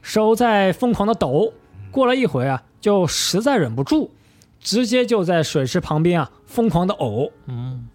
[0.00, 1.52] 手在疯狂的抖。
[1.90, 4.10] 过了一会啊，就实在忍不住，
[4.60, 7.30] 直接就在水池旁边啊疯狂的呕。
[7.46, 7.88] 嗯，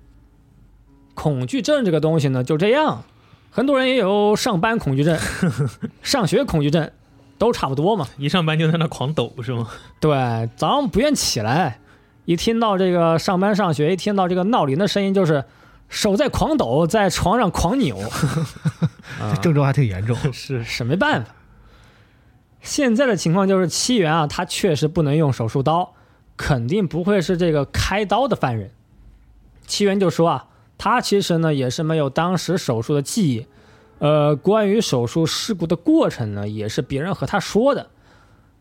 [1.13, 3.03] 恐惧症这个东西呢，就这样，
[3.55, 5.15] 很多人也有上班恐惧症、
[6.01, 6.89] 上学恐惧症，
[7.37, 8.07] 都差不多嘛。
[8.17, 9.69] 一上班就在那狂抖是吗？
[9.99, 11.79] 对，早上不愿起来，
[12.25, 15.45] 一听到这个上班上学，一听到这个闹铃的声音，就是。
[15.89, 17.95] 手在狂抖，在床上狂扭，
[19.29, 20.17] 这症状还挺严重。
[20.33, 21.31] 是是没办法。
[22.61, 25.93] 现在的情况就是七元啊，他确实不能用手术刀，
[26.35, 28.71] 肯定不会是这个开刀的犯人。
[29.67, 30.47] 七元就说啊，
[30.83, 33.45] 他其实呢也是没有当时手术的记忆，
[33.99, 37.87] 呃，关于手术事故的过程呢，也是别人和他说的，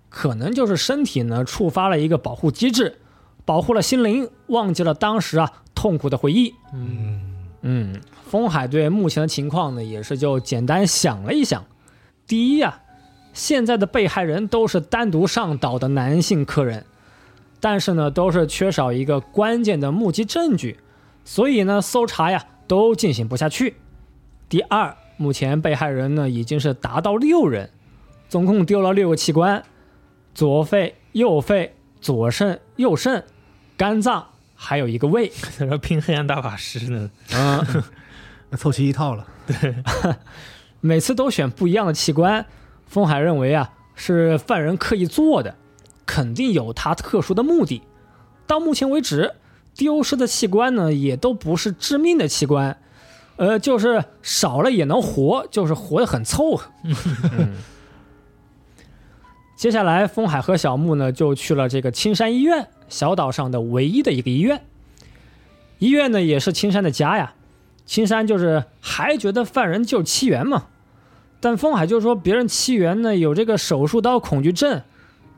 [0.09, 2.99] 可能就是身体呢触发了一个保护机制，
[3.45, 5.51] 保护了心灵，忘记了当时啊。
[5.75, 6.55] 痛苦的回忆。
[6.73, 7.21] 嗯
[7.63, 11.65] 嗯，风海对目前的情况呢，也是就简单想了一想。
[12.25, 12.83] 第一呀，
[13.33, 16.85] 现在的被害人都是单独上岛的男性客人，
[17.59, 20.79] 但是呢，都是缺少一个关键的目击证据，
[21.25, 23.77] 所以呢，搜查呀都进行不下去。
[24.49, 27.71] 第二，目前被害人呢已经是达到六人，
[28.29, 29.63] 总共丢了六个器官：
[30.35, 33.25] 左肺、右肺、左肾、右肾、
[33.77, 34.27] 肝脏。
[34.55, 37.67] 还有一个胃， 在这拼黑暗大法师呢，啊，
[38.57, 39.27] 凑齐一套了。
[39.45, 39.75] 对，
[40.81, 42.47] 每次都选不一样的器官，
[42.87, 45.57] 风海认为啊是犯人刻意做的，
[46.07, 47.83] 肯定有他特殊的目的。
[48.47, 49.35] 到目前为止，
[49.75, 52.77] 丢失的器官呢也都不是致命的器官，
[53.37, 56.71] 呃，就是少了也能活，就是活得很凑合。
[59.57, 62.69] 接下来，风海和小木呢就去了这个青山医院。
[62.89, 64.65] 小岛上的唯一的一个医院，
[65.79, 67.35] 医院呢也是青山的家呀。
[67.87, 70.67] 青山就是还觉得犯人就是七元嘛，
[71.41, 74.83] 但风海就说别人七元呢有这个手术刀恐惧症，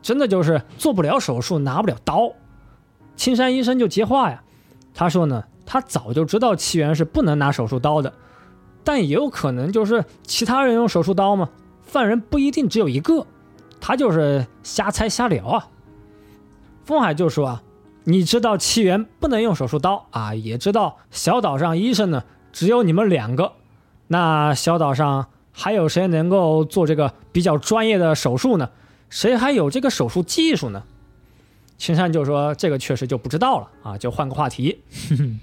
[0.03, 2.33] 真的就是做不了手术，拿不了刀。
[3.17, 4.43] 青山医生就接话呀，
[4.95, 8.13] 他说呢，他早就知道七元是不能拿手术刀的，
[8.83, 11.49] 但也有可能就是其他人用手术刀嘛，
[11.83, 13.27] 犯人不一定只有一个。
[13.81, 15.69] 他就是瞎猜瞎聊啊。
[16.85, 17.63] 风海就说啊，
[18.05, 23.53] 你知道七元不能用手术刀啊，也知道小岛上医生呢只有你们两个，
[24.09, 28.71] 那小岛上还有谁能够做这个比较专业的手术呢？
[29.09, 30.83] 谁还有这个手术技术呢？
[31.77, 34.83] 青山就说这个确实就不知道了啊，就换个话题，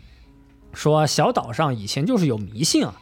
[0.74, 2.96] 说小岛上以前就是有迷信啊，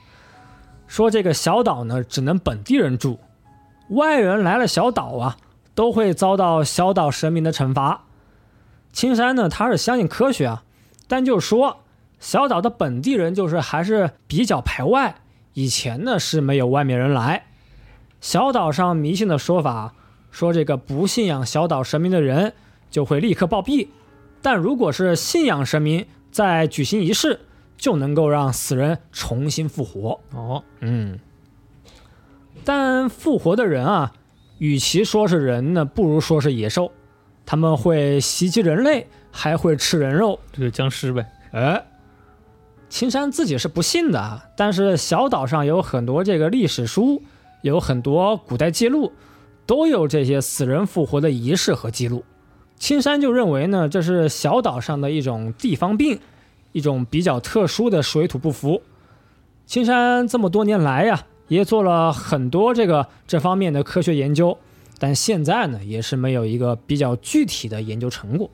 [0.87, 3.19] 说这个小岛呢只能本地人住，
[3.89, 5.37] 外人来了小岛啊
[5.75, 8.05] 都会遭到小岛神明的惩罚。
[8.91, 10.63] 青山呢他是相信科学啊，
[11.07, 11.83] 但就说
[12.19, 15.21] 小岛的本地人就是还是比较排外，
[15.53, 17.45] 以前呢是没有外面人来。
[18.19, 19.93] 小岛上迷信的说法
[20.31, 22.53] 说这个不信仰小岛神明的人
[22.89, 23.87] 就会立刻暴毙，
[24.41, 27.39] 但如果是信仰神明，在举行仪式，
[27.77, 30.19] 就能够让死人重新复活。
[30.33, 31.19] 哦，嗯，
[32.63, 34.13] 但复活的人啊，
[34.57, 36.91] 与其说是人呢，不如说是野兽。
[37.45, 40.39] 他们会袭击人类，还会吃人肉。
[40.51, 41.25] 这就僵尸呗。
[41.51, 41.83] 哎，
[42.89, 47.23] 青山自己是不信的啊，但是小岛上有很多这个历史书，
[47.63, 49.11] 有很多古代记录，
[49.65, 52.23] 都有这些死人复活的仪式和记录。
[52.79, 56.17] 青山就认为呢，这是小岛上的一种地方病，
[56.71, 58.81] 一种比较特殊的水土不服。
[59.65, 64.57] 青山这么多年来呀，也做了很多这个这方面的科学研究，
[64.97, 68.49] 但现在呢，也是没有一个比较具体的研究成果。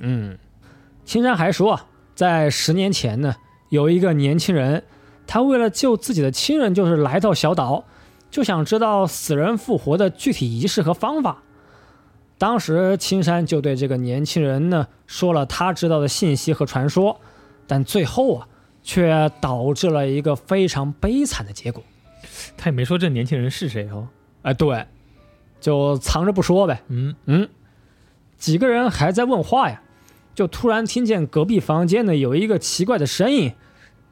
[0.00, 0.36] 嗯，
[1.04, 1.84] 青山还说啊，
[2.14, 3.36] 在十年前呢，
[3.68, 4.82] 有一个年轻人，
[5.26, 7.84] 他为了救自己的亲人，就是来到小岛，
[8.30, 11.42] 就想知道死人复活的具体仪式和方法。
[12.38, 17.18] 当时青山就对这个年轻人呢说了他知道的信息和传说，
[17.66, 18.48] 但最后啊，
[18.82, 21.82] 却导致了一个非常悲惨的结果。
[22.56, 24.08] 他也没说这年轻人是谁哦。
[24.42, 24.84] 哎，对，
[25.60, 26.82] 就藏着不说呗。
[26.88, 27.48] 嗯，嗯，
[28.36, 29.80] 几个人还在问话呀，
[30.34, 33.52] 就突然听见隔壁房间呢有一个奇怪的声音，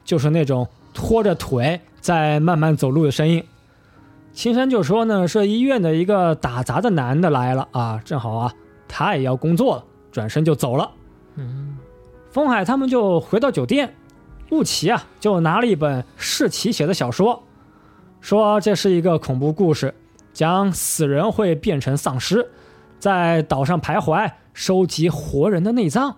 [0.03, 3.43] 就是那种拖着腿在慢慢走路的声音。
[4.35, 8.53] 青山就说呢，是医院的一个打杂的男的来了啊，正好啊，
[8.85, 10.91] 他也要工作了，转身就走了。
[11.35, 11.77] 嗯，
[12.31, 13.95] 风海他们就回到酒店，
[14.51, 17.43] 雾奇啊就拿了一本世奇写的小说，
[18.19, 19.95] 说这是一个恐怖故事，
[20.33, 22.51] 讲死人会变成丧尸，
[22.99, 26.17] 在岛上徘徊，收集活人的内脏。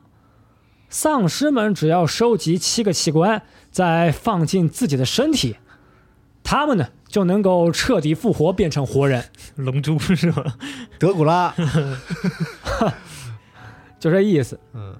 [0.89, 5.57] 丧尸们只要收集七个器官，再放进自己的身体，
[6.43, 9.23] 他们呢就能够彻底复活，变成活人。
[9.55, 10.43] 龙珠是吗？
[10.99, 11.53] 德古拉，
[13.99, 14.59] 就这意思。
[14.73, 14.95] 嗯，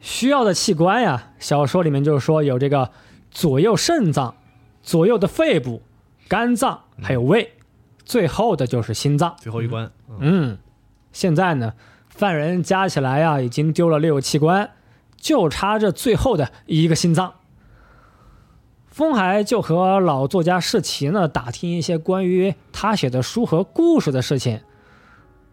[0.00, 2.90] 需要的器官呀，小说里面就是说有这个
[3.30, 4.34] 左右肾脏、
[4.82, 5.82] 左右的肺部、
[6.28, 7.52] 肝脏，还有胃，
[8.04, 9.34] 最后的就是心脏。
[9.38, 10.58] 最后一关，嗯嗯，
[11.12, 11.72] 现在呢，
[12.08, 14.70] 犯人加起来呀，已经丢了六个器官，
[15.16, 17.34] 就差这最后的一个心脏。
[18.98, 24.60] 风海就和老作家世奇呢打听一些关于他写的书和故事的事情。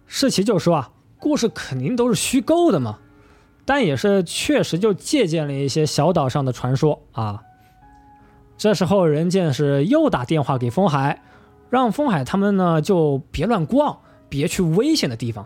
[0.08, 2.98] 世奇就说啊，故事肯定都是虚构的嘛，
[3.64, 7.44] 但也是确实就借鉴了一些小岛上的传说啊。
[8.58, 11.22] 这时候任剑是又打电话给风海，
[11.70, 15.46] 让风海他们呢就别乱逛，别去危险的地方。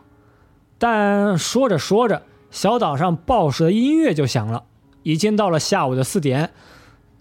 [0.78, 4.64] 但说着说着，小岛上报时的音乐就响了，
[5.04, 6.52] 已经到了下午的四点。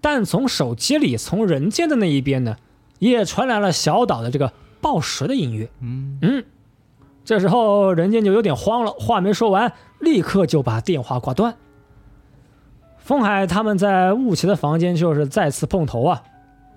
[0.01, 2.55] 但从手机里，从人间的那一边呢，
[2.99, 5.69] 也传来了小岛的这个报时的音乐。
[5.81, 6.45] 嗯，嗯，
[7.25, 11.55] 这时候人间就有点慌了，话没说完，立刻就把电话挂断。
[12.97, 16.23] 风海他们在雾奇的房间就是再次碰头啊。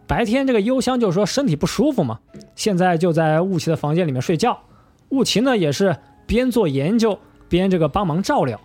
[0.07, 2.21] 白天这个幽香就说身体不舒服嘛，
[2.55, 4.59] 现在就在雾奇的房间里面睡觉。
[5.11, 8.61] 雾奇呢也是边做研究边这个帮忙照料。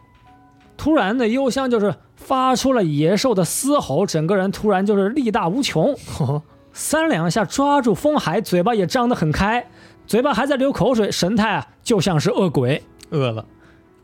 [0.77, 1.95] 突然呢，幽香就是
[2.27, 9.65] 发出了野兽的嘶吼，整个人突然就是力大无穷，哦，三两下抓住风海，嘴巴也张得很开，
[10.05, 12.83] 嘴巴还在流口水，神态啊就像是恶鬼。
[13.11, 13.45] 饿了，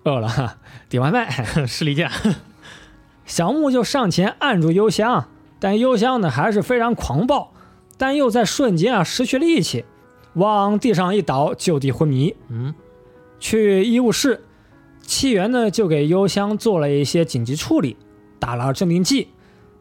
[0.06, 0.56] 饿了，哈，
[0.88, 1.30] 点外卖。
[1.68, 2.10] 士力架。
[3.26, 5.28] 小木就上前按住幽香，
[5.60, 7.52] 但幽香呢还是非常狂暴，
[7.98, 9.84] 但又在瞬间啊失去力气，
[10.36, 12.34] 往地上一倒，就地昏迷。
[12.48, 12.74] 嗯，
[13.38, 14.46] 去医务室，
[15.02, 17.98] 气源呢就给幽香做了一些紧急处理，
[18.44, 19.30] 打了镇定剂。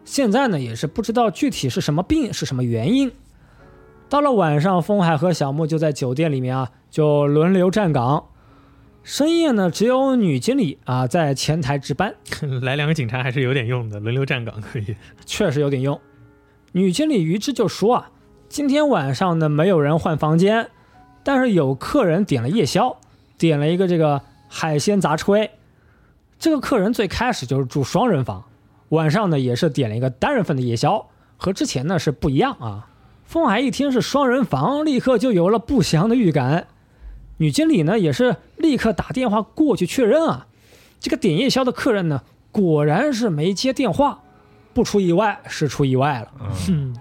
[0.04, 3.10] 现在呢也是不知道具体是什么病，是什么原因。
[4.08, 8.26] 到了晚上，风海和小木就在酒店里面啊，就轮流站岗。
[9.02, 12.14] 深夜呢，只有女经理啊在前台值班，
[12.62, 14.94] 来两个警察还是有点用的，轮流站岗可以。
[15.26, 16.00] 确实有点用。
[16.70, 18.10] 女经理于之就说啊，
[18.48, 20.70] 今天晚上呢没有人换房间，
[21.24, 22.96] 但是有客人点了夜宵，
[23.36, 25.50] 点了一个这个海鲜杂炊。
[26.38, 28.44] 这个客人最开始就是住双人房，
[28.92, 32.88] 晚上呢也是点了一个单人份的夜宵，和之前呢是不一样啊。
[33.24, 36.66] 风海一听是双人房，立刻就有了不祥的预感。
[37.38, 40.46] 女经理呢也是立刻打电话过去确认啊，
[41.00, 44.20] 这个点夜宵的客人呢果然是没接电话，
[44.74, 46.30] 不出意外是出意外了。
[46.68, 46.94] 嗯，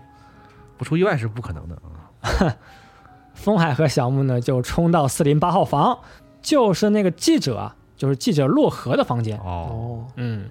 [0.78, 1.76] 不出意外是不可能的
[2.22, 2.56] 啊。
[3.36, 6.00] 风海和小木呢就冲到四零八号房，
[6.42, 9.38] 就是那个记者啊，就是记者洛河的房间。
[9.40, 10.50] 哦，嗯，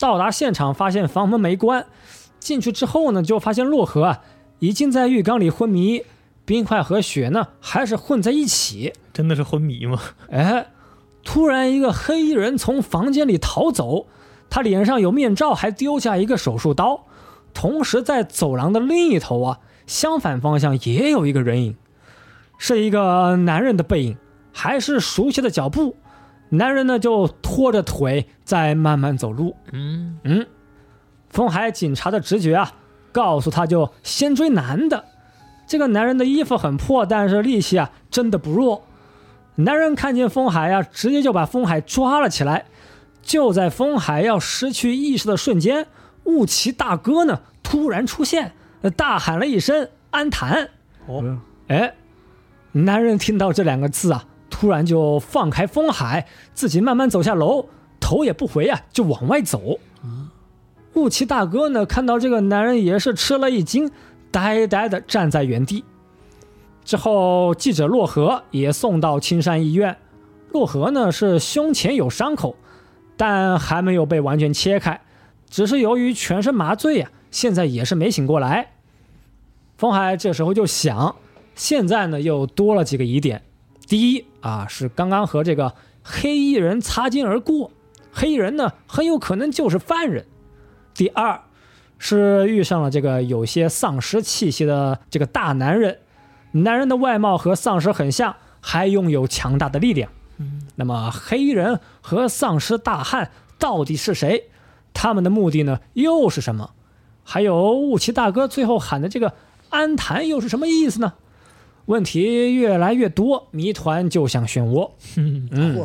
[0.00, 1.84] 到达现场发现房门没关，
[2.38, 4.22] 进去之后呢，就发现洛河啊
[4.58, 6.02] 已经在浴缸里昏迷，
[6.46, 8.94] 冰块和血呢还是混在一起。
[9.12, 10.00] 真的是昏迷吗？
[10.30, 10.68] 哎，
[11.22, 14.06] 突然一个黑衣人从房间里逃走，
[14.48, 17.04] 他脸上有面罩，还丢下一个手术刀。
[17.52, 21.76] 同时在走廊的另一头啊，相反方向也有一个人影，
[22.56, 24.16] 是一个男人的背影，
[24.50, 25.96] 还是熟悉的脚步。
[26.50, 29.56] 男人呢就拖着腿在慢慢走路。
[29.72, 30.46] 嗯，嗯，
[31.30, 32.72] 风海警察的直觉啊，
[33.12, 35.04] 告诉他就先追男的。
[35.66, 38.84] 这个男人的衣服很破，但是力气啊真的不弱。
[39.54, 42.66] 男人看见风海啊，直接就把风海抓了起来。
[43.22, 45.86] 就在风海要失去意识的瞬间，
[46.24, 50.70] 雾奇大哥呢突然出现，呃大喊了一声“安谈
[51.06, 51.38] 哦，”。
[51.68, 51.94] 哎，
[52.72, 57.66] 男人听到这两个字啊，突然就放开风海，自己慢慢走下楼，
[58.00, 59.78] 头也不回啊，就往外走。
[60.94, 63.90] 雾气大哥呢，看到这个男人也是吃了一惊，
[64.32, 65.84] 呆呆的站在原地。
[66.84, 69.96] 之后，记者洛河也送到青山医院。
[70.50, 72.56] 洛河呢是胸前有伤口，
[73.16, 75.00] 但还没有被完全切开，
[75.48, 78.72] 只是由于全身麻醉呀、现在也是没醒过来。
[79.76, 81.14] 风海这时候就想，
[81.54, 83.42] 现在呢又多了几个疑点。
[83.90, 85.74] 第一啊，是刚刚和这个
[86.04, 87.72] 黑衣人擦肩而过，
[88.12, 90.26] 黑衣人呢很有可能就是犯人。
[90.94, 91.40] 第二，
[91.98, 95.98] 是遇上了这个有些丧尸气息的这个大男人，
[96.52, 100.12] 男人的外貌和丧尸很像，还拥有强大的力量。
[100.76, 104.50] 那么黑衣人和丧尸大汉到底是谁？
[104.94, 106.70] 他们的目的呢又是什么？
[107.24, 109.34] 还有雾奇大哥最后喊的这个
[109.68, 111.14] 安谈又是什么意思呢？
[111.90, 114.92] 问题越来越多，谜团就像漩涡。
[115.18, 115.84] 嗯，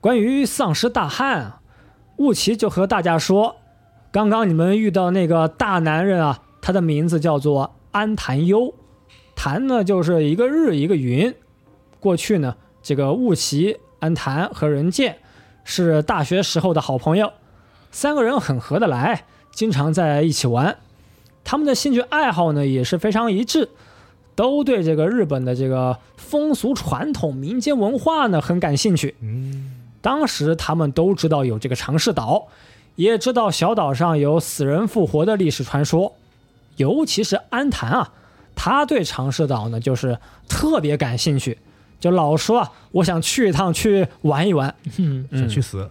[0.00, 1.60] 关于丧尸大汉啊，
[2.16, 3.56] 雾奇就和大家说，
[4.10, 8.72] 刚刚你们遇到那个大男人啊，他的名字叫做安谈优，
[9.36, 11.34] 谈呢就是一个日一个云。
[12.00, 15.18] 过去呢，这个雾奇、安谈和任剑
[15.62, 17.34] 是大学时候的好朋友，
[17.90, 20.78] 三个人很合得来，经常在一起玩。
[21.44, 23.68] 他们的兴趣爱好呢也是非常一致，
[24.34, 29.14] 都对这个日本的这个风俗传统、民间文化呢很感兴趣。
[29.20, 32.48] 嗯，当时他们都知道有这个长势岛，
[32.96, 36.14] 也知道小岛上有死人复活的历史传说，
[36.76, 38.12] 尤其是安坛啊，
[38.54, 40.18] 他对长势岛呢就是
[40.48, 41.58] 特别感兴趣，
[42.00, 44.74] 就老说啊，我想去一趟去玩一玩。
[44.98, 45.90] 嗯，想去死。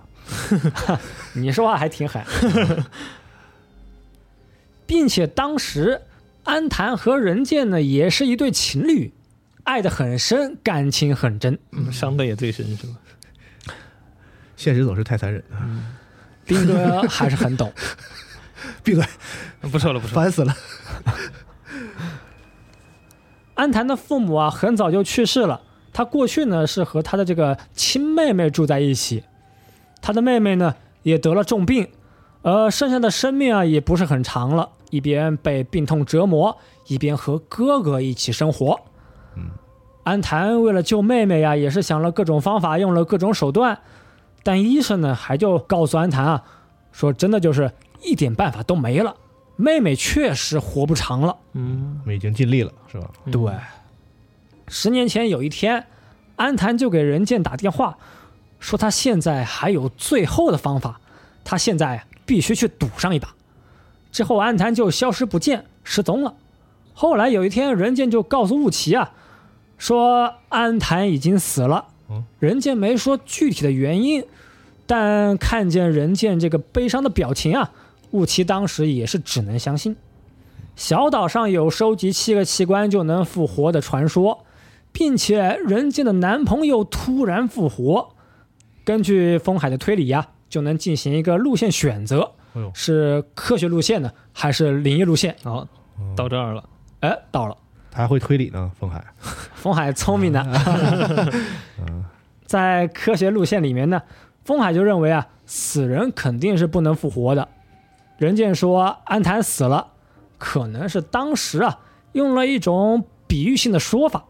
[1.33, 2.23] 你说话还挺狠，
[4.85, 6.01] 并且当时
[6.43, 9.13] 安谈和任剑呢也是一对情侣，
[9.63, 11.59] 爱得很深，感情很真。
[11.91, 12.93] 伤的也最深是吧？
[14.55, 15.43] 现实总是太残忍，
[16.45, 17.71] 斌哥 还是很懂。
[18.83, 19.03] 闭嘴，
[19.71, 20.55] 不说了不说了，烦死了。
[23.53, 25.61] 安谈的父母啊，很早就去世了。
[25.93, 29.23] 他过去呢是和他的这个亲妹妹住在一起，
[30.01, 31.89] 他的妹妹呢也得了重病，
[32.43, 38.79] 而剩下的生命啊也不是很长了，一边被病痛折磨，一边和哥哥一起生活。
[39.35, 39.51] 嗯，
[40.03, 43.79] 安谈为了救妹妹呀、也是想了各种方法，用了各种手段，
[44.43, 46.43] 但医生呢还就告诉安谈啊，
[46.91, 47.71] 说真的就是
[48.01, 49.15] 一点办法都没了，
[49.55, 51.37] 妹妹确实活不长了。
[51.53, 53.07] 嗯，我们已经尽力了，是吧？
[53.25, 53.53] 嗯对，
[54.67, 55.85] 十年前有一天，
[56.37, 57.97] 安谈就给任健打电话，
[58.59, 60.99] 说他现在还有最后的方法，
[61.43, 63.35] 他现在必须去赌上一把。
[64.11, 66.35] 之后，安谈就消失不见，失踪了。
[66.93, 69.13] 后来有一天，任剑就告诉雾奇啊，
[69.77, 72.23] 说安谈已经死了嗯。
[72.39, 74.25] 任剑没说具体的原因，
[74.85, 77.71] 但看见任剑这个悲伤的表情啊，
[78.11, 79.95] 雾奇当时也是只能相信。
[80.75, 84.45] 小岛上有收集七个器官就能复活的传说，
[84.91, 88.09] 并且人间的男朋友突然复活。
[88.83, 95.35] 根据风海的推理呀、就能进行一个路线选择，哎，是科学路线呢，还是灵异路线？
[95.43, 95.67] 好，
[96.15, 96.63] 到这儿了，
[96.99, 97.57] 哎，到了。
[97.89, 99.03] 他还会推理呢，风海。
[99.55, 100.45] 风海聪明的，
[102.45, 104.01] 在科学路线里面呢，
[104.45, 107.47] 风海就认为啊，死人肯定是不能复活的。
[108.17, 109.87] 人见说安谭死了，
[110.37, 111.79] 可能是当时啊
[112.11, 114.25] 用了一种比喻性的说法，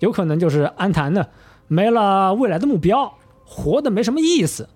[0.00, 1.26] 有可能就是安谭呢
[1.66, 3.14] 没了未来的目标，
[3.44, 4.68] 活的没什么意思，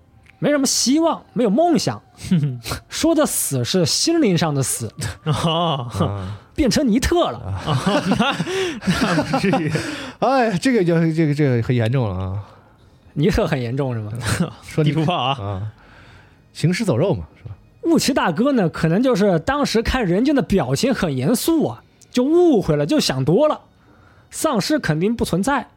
[0.43, 2.01] 没什么希望，没有梦想。
[2.89, 4.91] 说的死是心灵上的死，
[5.23, 7.61] 哦，啊， 变成尼特了。
[8.85, 9.71] 那不至于。
[10.19, 12.43] 哎，这个就这个这个很严重了啊！
[13.13, 14.11] 尼特很严重是吗？
[14.63, 15.71] 说你地图炮啊，啊，
[16.51, 17.55] 行尸走肉嘛，是吧？
[17.83, 23.61] 雾奇大哥呢，可能就是当时看人家的表情很严肃啊，就误会了，就想多了。
[24.29, 25.69] 丧尸肯定不存在，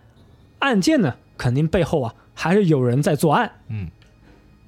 [0.59, 3.53] 案件呢，肯定背后啊还是有人在作案。
[3.69, 3.89] 嗯，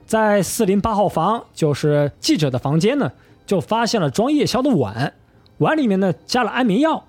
[0.09, 3.13] 在四零八号房，就是记者的房间呢，
[3.47, 5.13] 就发现了装夜宵的碗，
[5.59, 7.05] 碗里面呢加了安眠药，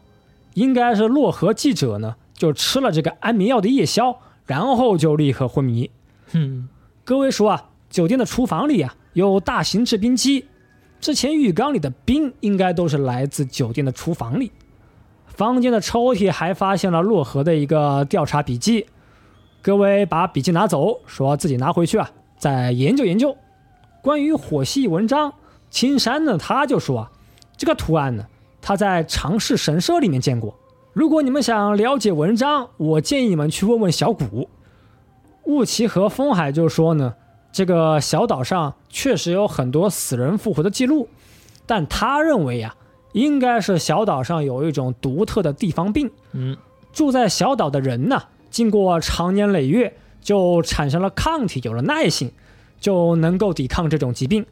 [0.54, 5.89] 应该是洛河记者呢就吃了这个安眠药的夜宵，然后就立刻昏迷。
[6.34, 6.68] 嗯，
[7.06, 10.47] 各位说啊，酒店的厨房里啊有大型制冰机，
[11.00, 14.52] 之前浴缸里的冰应该都是来自酒店的厨房里。
[15.28, 18.88] 房间的抽屉还发现了洛河的一个调查笔记，
[19.62, 23.38] 各位把笔记拿走，说自己拿回去啊，再研究研究。
[24.02, 25.34] 关于火系文章，
[25.70, 27.12] 青山呢他就说啊，
[27.56, 28.26] 这个图案呢
[28.62, 30.56] 他在长世神社里面见过。
[30.94, 34.50] 如果你们想了解文章，我建议你们去问问小谷。
[35.44, 37.14] 雾奇和风海就说呢，
[37.52, 41.08] 这个小岛上确实有很多死人复活的记录，
[41.66, 42.76] 但他认为呀、
[43.14, 46.12] 应该是小岛上有一种独特的地方病。
[46.34, 46.58] 嗯，
[46.92, 52.32] 住在小岛的人呢，经过长年累月，就产生了抗体，有了耐性，
[52.80, 54.45] 就能够抵抗这种疾病。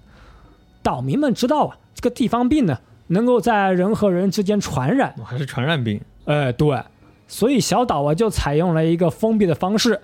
[0.81, 5.99] 岛民们知道啊，这个地方病呢，能够在人和人之间传染，还是传染病。
[6.25, 6.81] 哎，对，
[7.27, 10.01] 所以小岛啊就采用了一个封闭的方式，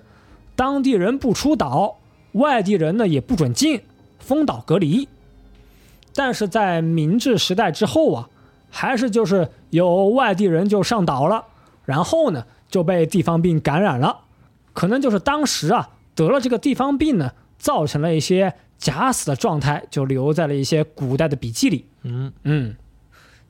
[0.54, 1.98] 当地人不出岛，
[2.32, 3.80] 外地人呢也不准进，
[4.18, 5.08] 封岛隔离。
[6.14, 8.28] 但是在明治时代之后啊，
[8.70, 11.44] 还是就是有外地人就上岛了，
[11.84, 14.18] 然后呢就被地方病感染了，
[14.74, 21.86] 可能就是当时啊得了这个地方病呢，造成了一些假死的状态，就留在了一些古代的笔记里。
[22.02, 22.76] 嗯，嗯，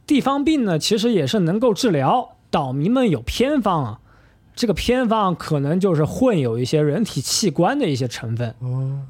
[0.06, 2.36] 地方病呢，其实也是能够治疗。
[2.50, 4.00] 岛民们有偏方啊，
[4.54, 8.54] 这个偏方可能就是混有一些人体器官的一些成分。
[8.60, 9.02] 哦，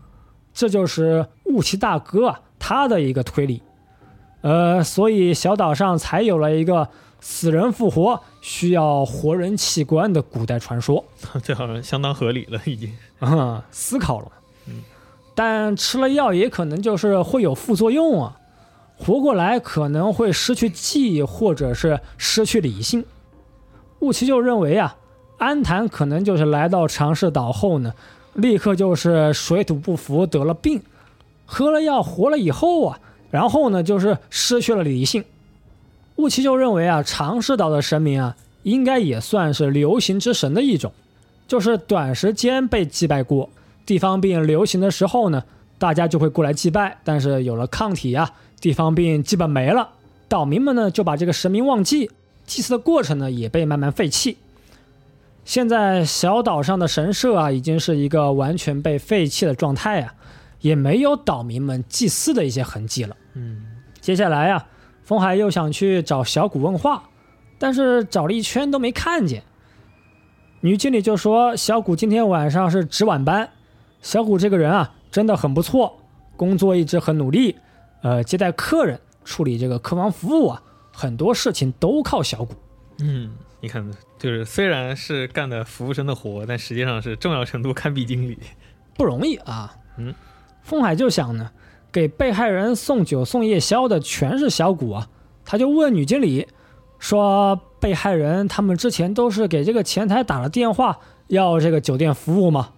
[0.54, 3.62] 这就是雾奇大哥啊他的一个推理。
[4.40, 6.88] 呃，所以小岛上才有了一个
[7.27, 11.03] 死人复活需要活人器官的古代传说。
[11.43, 12.93] 这好像相当合理了，已经。
[13.18, 14.27] 啊、思考了。
[14.68, 14.83] 嗯
[15.35, 18.37] 但吃了药也可能就是会有副作用啊，
[18.97, 23.05] 活过来可能会失去记忆或者是失去理性。
[24.01, 24.95] 雾奇就认为啊，
[25.39, 27.95] 安谭可能就是来到长世岛后呢，
[28.35, 30.81] 立刻就是水土不服得了病，
[31.47, 33.01] 喝了药活了以后啊，
[33.31, 35.25] 然后呢就是失去了理性。
[36.16, 40.92] 雾奇就认为啊，长世岛的神明啊，应该也算是流行之神的一种。
[41.46, 43.50] 就是短时间被祭拜过。
[43.84, 45.44] 地方病流行的时候呢，
[45.78, 49.90] 大家就会过来祭拜，但是有了抗体啊，地方病基本没了，
[50.28, 52.10] 岛民们呢就把这个神明忘记，
[52.46, 54.38] 祭祀的过程呢也被慢慢废弃。
[55.44, 60.14] 现在小岛上的神社啊，已经是一个完全被废弃的状态啊，
[60.62, 63.14] 也没有岛民们祭祀的一些痕迹了。
[63.34, 63.66] 嗯，
[64.00, 64.66] 接下来啊，
[65.05, 67.05] 风海又想去找小谷问话，
[67.59, 69.42] 但是找了一圈都没看见。
[70.61, 73.50] 女经理就说：“小谷今天晚上是值晚班。
[74.00, 75.98] 小谷这个人啊，真的很不错，
[76.36, 77.57] 工作一直很努力，
[78.02, 82.55] 呃，接待客人、处理这个客房服务啊，很多事情都靠小谷。
[83.00, 83.86] 嗯，你看，
[84.18, 88.38] 就是虽然是干的服务生的活，但实际上是重要程度堪比经理。
[88.96, 89.74] 不容易啊。
[89.98, 90.14] 嗯，
[90.62, 91.50] 风海就想呢，
[91.95, 95.09] 给被害人送酒送夜宵的全是小谷啊，
[95.45, 96.49] 他就问女经理
[96.99, 102.70] 说，被害人他们之前都是给这个前台打了电话要这个酒店服务吗？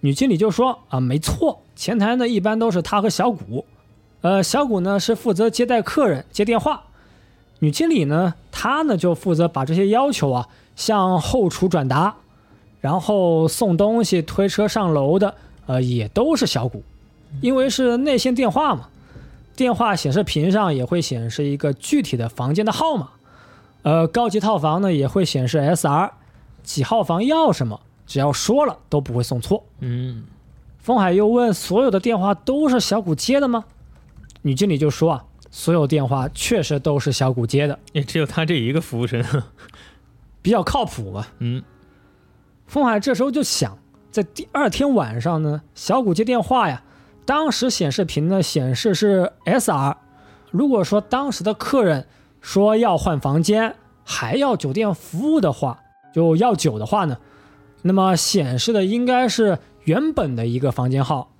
[0.00, 3.64] 女经理就说啊，没错，前台呢一般都是他和小谷，
[4.22, 6.86] 呃，小谷呢是负责接待客人接电话，
[7.60, 12.16] 女经理呢她呢就负责把这些要求啊向后厨转达，
[12.80, 15.34] 然后送东西推车上楼的。
[15.66, 16.82] 呃，也都是小谷，
[17.40, 18.88] 因为是内线电话嘛，
[19.54, 23.10] 电话显示屏上也会显示一个具体的房间的号码。
[23.82, 26.10] 呃，高级套房呢也会显示 SR，
[26.62, 29.64] 几号房要什么，只要说了都不会送错。
[29.80, 30.24] 嗯，
[30.78, 33.64] 风海又问：所有的电话都是小谷接的吗？
[34.42, 37.78] 女经理就说啊，所有电话确实都是小谷接的。
[37.92, 39.24] 也只有他这一个服务生。
[40.42, 41.26] 比较靠谱嘛。
[41.38, 41.62] 嗯，
[42.66, 43.78] 风海这时候就想，
[44.10, 46.82] 在第二天晚上呢，小谷接电话呀，
[47.26, 49.96] 当时显示屏呢显示是 SR。
[50.52, 52.06] 如果说当时的客人
[52.40, 53.74] 说要换房间，
[54.04, 55.80] 还要酒店服务的话，
[56.14, 57.18] 就要酒的话呢，
[57.82, 61.32] 那么显示的应该是原本的一个房间号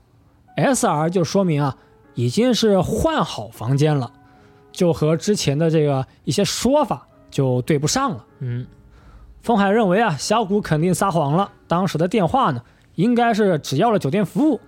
[0.57, 1.76] ，SR 就说明啊
[2.14, 4.12] 已经是换好房间了，
[4.72, 8.24] 就和之前的这个一些说法就对不上了。
[8.41, 8.66] 嗯，
[9.41, 11.53] 风海认为啊，小谷肯定撒谎了。
[11.68, 12.61] 当时的电话呢，
[12.97, 14.61] 应该是只要了酒店服务。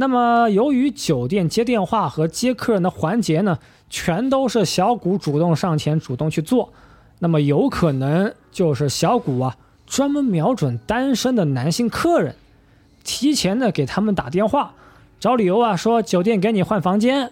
[0.00, 3.58] 那么，由于酒店接电话和接客人的环节呢，
[3.90, 6.72] 全都是小谷主动上前主动去做，
[7.18, 12.34] 那么有可能就是小谷啊，专门瞄准单身的男性客人，
[13.04, 14.72] 提前的给他们打电话，
[15.20, 17.30] 找理由啊，说酒店给你换房间。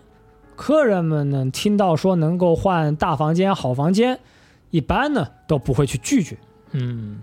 [0.54, 4.20] 客人们呢，听到说能够换大房间、好房间，
[4.70, 6.36] 一般呢都不会去拒绝。
[6.72, 7.20] 嗯，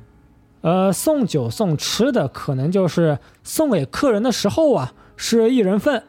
[0.61, 6.03] 呃，送酒送吃的，可能就是送给客人的时候啊，是一人份。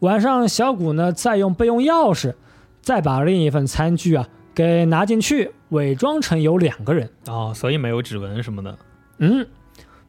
[0.00, 2.34] 晚上小谷呢，再用备用钥匙，
[2.80, 7.08] 再把另一份餐具啊给拿进去，伪装成有两个人。
[7.28, 8.76] 哦，所以没有指纹什么的。
[9.18, 9.46] 嗯，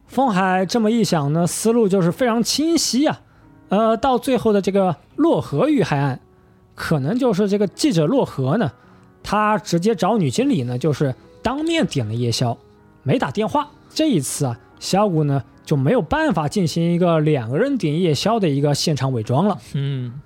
[0.06, 3.20] 风海这么一想呢，思路就是非常清晰啊。
[3.68, 6.20] 呃，到最后的这个洛河遇害案，
[6.74, 8.72] 可能就是这个记者洛河呢，
[9.22, 12.58] 他直接找女经理呢，就是当面点了夜宵，
[13.04, 13.70] 没打电话。
[13.90, 19.58] 这一次啊，小谷呢就没有办法进行一个两个人点夜宵的一个现场伪装了。
[19.72, 20.20] 嗯，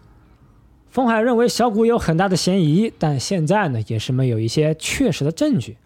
[0.90, 5.76] 风海认为小谷有很大的嫌疑，但现在呢也是没有一些确实的证据。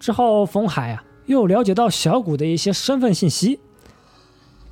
[0.00, 3.60] 之后，风海啊又了解到小谷的一些身份信息。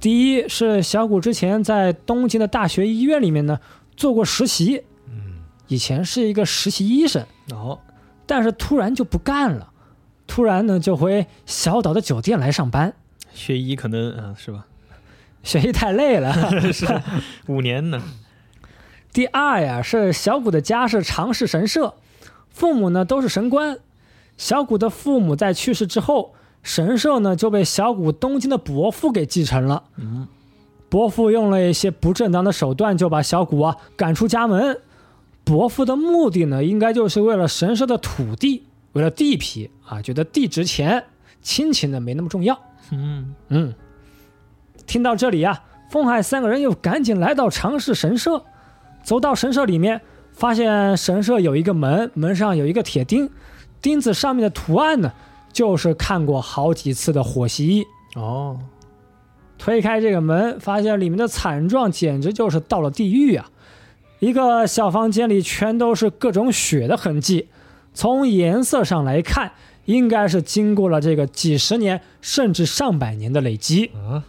[0.01, 3.61] 第一是小谷之前在东京的大学医院里面呢
[3.97, 7.79] 做过实习，嗯，以前是一个实习医生，哦，
[8.27, 9.71] 但是突然就不干了，
[10.27, 12.95] 突然呢就回小岛的酒店来上班，
[13.35, 14.67] 学医可能啊是吧？
[15.43, 16.33] 学医太累了。
[16.73, 16.87] 是
[17.47, 18.03] 五年呢。
[19.13, 21.95] 第二呀，是小谷的家是长氏神社，
[22.49, 23.79] 父母呢都是神官。
[24.39, 29.85] 小谷的父母在去世之后，神社呢就被小谷东京的伯父给继承了。
[29.97, 30.27] 嗯，
[30.89, 34.81] 伯父用了一些不正当的手段，就把小谷啊赶出家门。
[35.45, 41.05] 伯父的目的呢，应该就是为了神社的土地，为了地皮啊，觉得地值钱，
[41.43, 42.59] 亲情呢没那么重要。
[42.91, 43.75] 嗯，嗯，
[44.87, 48.45] 听到这里呀、风海三个人又赶紧来到长氏神社，
[49.03, 50.01] 走到神社里面，
[50.33, 53.31] 发现神社有一个门，门上有一个铁钉，
[53.81, 55.13] 钉子上面的图案呢，
[55.53, 57.69] 就是看过好几次的火蜥。
[57.69, 57.87] 蜴。
[58.21, 58.59] 哦，
[59.57, 63.49] 推开这个门，发现里面的惨状简直就是到了地狱啊！
[64.19, 67.49] 一个小房间里全都是各种血的痕迹，
[67.95, 69.53] 从颜色上来看，
[69.85, 73.87] 应该是经过了这个几十年甚至上百年的累积。
[73.95, 74.25] 啊，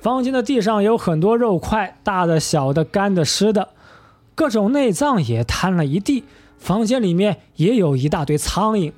[0.00, 3.70] 房间的地上有很多肉块，大的、小的、干的、湿的，
[4.34, 6.24] 各种内脏也摊了一地。
[6.58, 8.92] 房间里面也有一大堆苍蝇。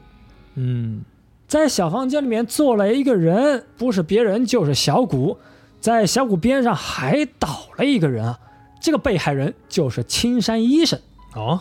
[0.54, 1.02] 嗯，
[1.46, 5.38] 在小房间里面坐了一个人，不是别人就是小谷。
[5.80, 8.38] 在小谷边上还倒了一个人啊，
[8.82, 11.00] 这个被害人就是青山医生。
[11.34, 11.60] 哦，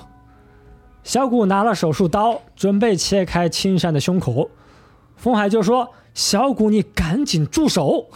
[1.03, 4.49] 小谷拿了手术刀，准备切开青山的胸口。
[5.15, 8.07] 风海就说：“小谷，你赶紧住手！”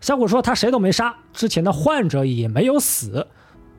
[0.00, 3.26] 小谷说：“他谁都没杀，之前的患者也没有死，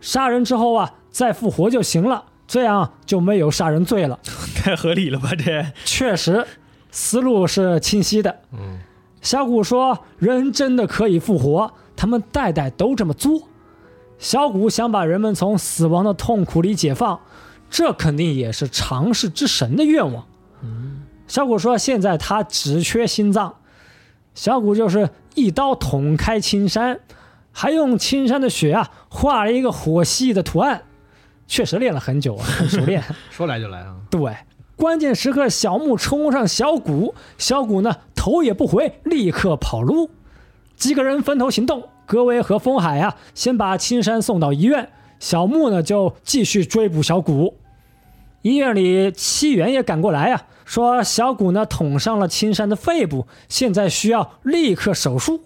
[0.02, 4.20] 杀人之后啊再复活就行了，这样就没有杀人罪了。
[4.56, 6.46] 太合理了吧这？”确实，
[6.92, 8.40] 思路是清晰的。
[8.54, 8.80] 嗯，
[9.22, 13.42] 小谷说：“人真的可以复活，他们代代都这么做。”
[14.18, 17.20] 小谷想把人们从死亡的痛苦里解放，
[17.70, 20.26] 这肯定也是长世之神的愿望。
[21.28, 23.56] 小谷说：“现在他只缺心脏。”
[24.34, 27.02] 小谷就是一刀捅开青山，
[27.52, 30.84] 还用青山的血啊画了一个火蜥蜴的图案，
[31.46, 33.04] 确实练了很久啊，很熟练。
[33.30, 34.36] 说来就来啊，对，
[34.76, 40.10] 关键时刻小木冲上小谷，小谷呢头也不回，立刻跑路。
[40.76, 44.90] 几个人分头行动，格威和风海啊，先把青山送到医院，
[45.20, 47.58] 小木呢就继续追捕小谷。
[48.42, 55.42] 医院里，七元也赶过来呀、说小谷呢捅伤了青山的肺部，现在需要立刻手术。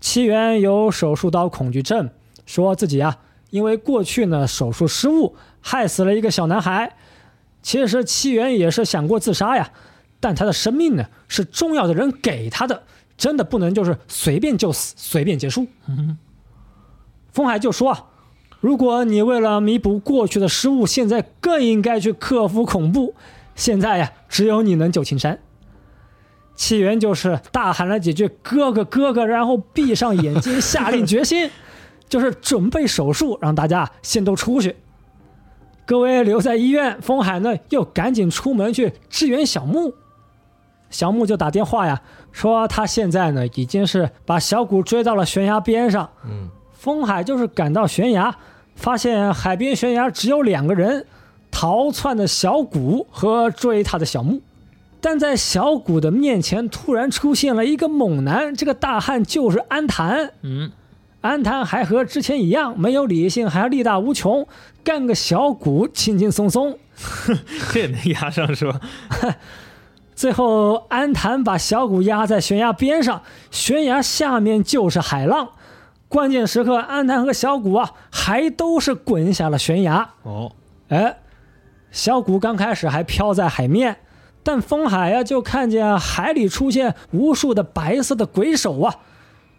[0.00, 2.10] 七元有手术刀恐惧症，
[2.46, 3.18] 说自己啊
[3.50, 6.96] 因为过去呢手术失误，害死了一个小男孩。
[7.62, 9.70] 其实七元也是想过自杀呀，
[10.18, 12.82] 但他的生命呢是重要的人给他的，
[13.16, 15.66] 真的不能就是随便就死，随便结束。
[17.32, 18.06] 风海就说啊，
[18.60, 23.14] 如果你为了弥补过去的失误，现在更应该去克服恐怖。
[23.54, 25.38] 现在呀，只有你能救青山。
[26.54, 31.50] 起源就是大喊了几句“哥哥，哥哥”，然后闭上眼睛，下定决心，
[32.06, 34.76] 就是准备手术，让大家先都出去。
[35.86, 39.94] 各位留在医院，风海呢又赶紧出门去支援小木。
[40.90, 46.10] 小木就打电话呀，说他现在呢已经是把小谷追到了悬崖边上。
[46.26, 48.36] 嗯，风海就是赶到悬崖，
[48.76, 51.06] 发现海边悬崖只有两个人，
[51.50, 54.40] 逃窜的小谷和追他的小木。
[55.02, 60.32] 但在小谷的面前突然出现了一个猛男，这个大汉就是安谭。
[60.42, 60.72] 嗯，
[61.22, 64.46] 安谭还和之前一样，没有理性，还力大无穷，
[64.84, 66.78] 干个小谷轻轻松松。
[67.72, 68.78] 这也能压上是吧？
[70.14, 75.48] 最后，安谭把小谷压在悬崖边上，悬崖下面就是海浪。
[76.10, 80.10] 关键时刻，安南和小谷啊，还都是滚下了悬崖。
[80.24, 80.50] 哦，
[80.88, 81.18] 哎，
[81.92, 83.98] 小谷刚开始还飘在海面，
[84.42, 88.96] 但风海呀、就看见海里出现无数的白色的鬼手啊，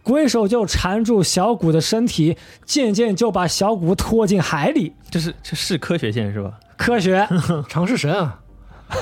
[0.04, 2.36] 鬼手就缠住小谷的身体，
[2.66, 4.94] 渐渐就把小谷拖进海里。
[5.10, 6.60] 这是这是科学线是吧？
[6.76, 7.26] 科学，
[7.70, 8.42] 尝试神啊，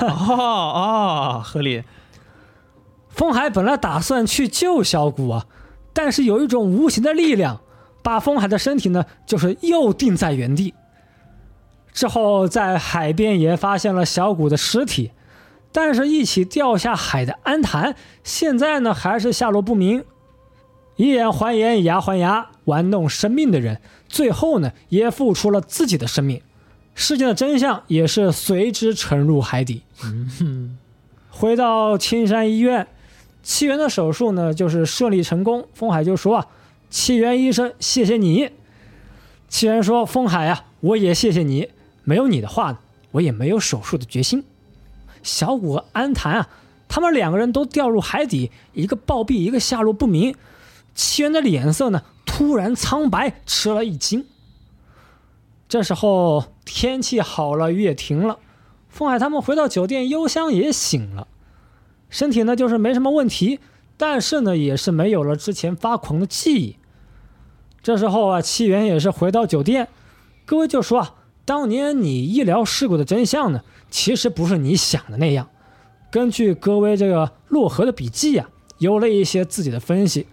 [0.00, 1.82] 哦哦，合理。
[3.08, 5.46] 风海本来打算去救小谷啊，
[5.92, 7.60] 但是有一种无形的力量
[8.02, 10.74] 把风海的身体呢，就是又定在原地。
[11.92, 15.10] 之后在海边也发现了小谷的尸体，
[15.72, 20.04] 但是一起掉下海的安谭，现在呢还是下落不明。
[20.96, 26.42] 以眼还眼，以牙还牙，玩弄生命的人，最后呢也付出了自己的生命。
[26.94, 29.82] 事件的真相也是随之沉入海底。
[31.30, 32.86] 回到青山医院，
[33.42, 35.66] 七元的手术呢，就是顺利成功。
[35.74, 36.46] 风海就说啊
[36.90, 38.50] ：“七元医生，谢谢你。”
[39.48, 41.68] 七元说：“风海啊，我也谢谢你，
[42.04, 42.40] 没有你。
[42.40, 42.80] 的话，
[43.12, 44.44] 我也没有手术的决心。”
[45.22, 46.48] 小谷和安谈啊，
[46.88, 50.34] 他们两个人都掉入海底，一个暴毙，一个下落不明。
[50.94, 54.26] 七元的脸色呢，突然苍白，吃了一惊。
[55.68, 58.38] 这时候天气好了，雨也停了，
[58.88, 61.28] 风海他们回到酒店，幽香也醒了。
[62.10, 63.60] 身体呢就是没什么问题，
[63.96, 66.76] 但是呢也是没有了之前发狂的记忆。
[67.82, 69.88] 这时候啊，七元也是回到酒店，
[70.44, 71.14] 各位就说啊，
[71.46, 75.48] 当年你医疗事故的真相呢，其实不是你想的那样。
[76.10, 80.26] 根据各位这个洛河的笔记啊，有了一些自己的分析。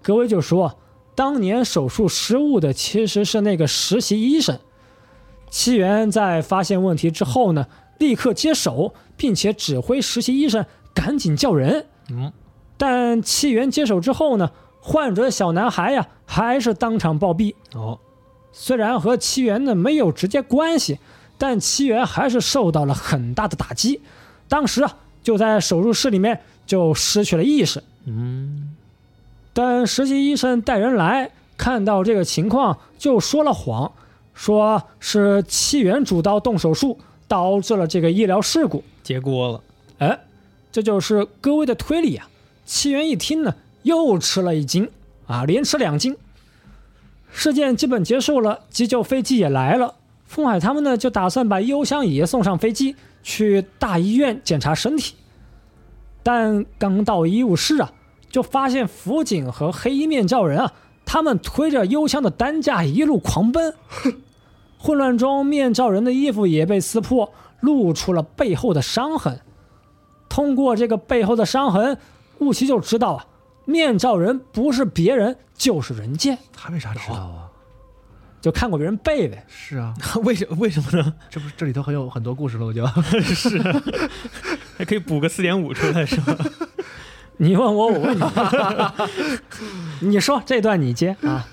[0.00, 0.78] 各位就说，
[1.14, 4.58] 当年手术失误的其实是那个实习医生。
[5.50, 7.66] 七元在发现问题之后呢，
[7.98, 11.86] 立刻接手，并且指挥实习医生赶紧叫人。
[12.10, 12.32] 嗯，
[12.76, 17.54] 但七元接手之后呢，患者小男孩呀还是当场暴毙。
[17.74, 17.98] 哦，
[18.52, 20.98] 虽然和七元呢没有直接关系，
[21.38, 24.00] 但七元还是受到了很大的打击。
[24.48, 27.82] 当时啊就在手术室里面就失去了意识。
[28.06, 28.74] 嗯，
[29.52, 33.92] 但实习医生带人来，看到这个情况就说了谎，
[34.32, 38.82] 说是七元主刀动手术导致了这个医疗事故。
[39.02, 39.60] 结锅了。
[39.98, 40.18] 哎，
[40.72, 42.28] 这就是各位的推理啊！
[42.64, 44.88] 七元一听呢，又吃了一惊
[45.26, 46.16] 啊，连吃两惊。
[47.32, 49.94] 事件基本结束了，急救飞机也来了。
[50.26, 55.14] 风海他们呢，就打算把幽香也送上飞机，去大医院检查身体。
[56.22, 57.92] 但刚到医务室啊，
[58.30, 60.72] 就发现辅警和黑衣面罩人啊，
[61.04, 63.74] 他们推着幽香的担架一路狂奔。
[64.78, 69.40] 混乱中，面罩人的衣服也被撕破，露出了背后的伤痕。
[70.30, 71.98] 通过这个背后的伤痕，
[72.38, 73.26] 雾奇就知道了，
[73.66, 76.38] 面罩人不是别人，就是人剑。
[76.54, 77.50] 他为啥知道啊？
[78.40, 79.44] 就看过别人背呗。
[79.48, 79.92] 是啊，
[80.24, 81.12] 为什为什么呢？
[81.28, 82.86] 这不是这里头很有很多故事了，我就
[83.20, 83.60] 是
[84.78, 86.34] 还可以补个四点五出来是吧？
[87.36, 88.18] 你问我，我问
[90.00, 91.46] 你，你说这段你接啊？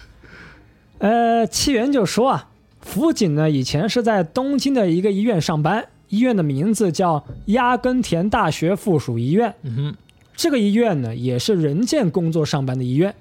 [0.99, 2.49] 呃，七元就说啊，
[2.81, 9.53] 辅警呢以前是在东京的一个医院上班，医院的名字叫鸭根田大学附属医院。
[9.63, 9.95] 嗯哼，
[10.35, 13.15] 这个医院呢也是人健工作上班的医院，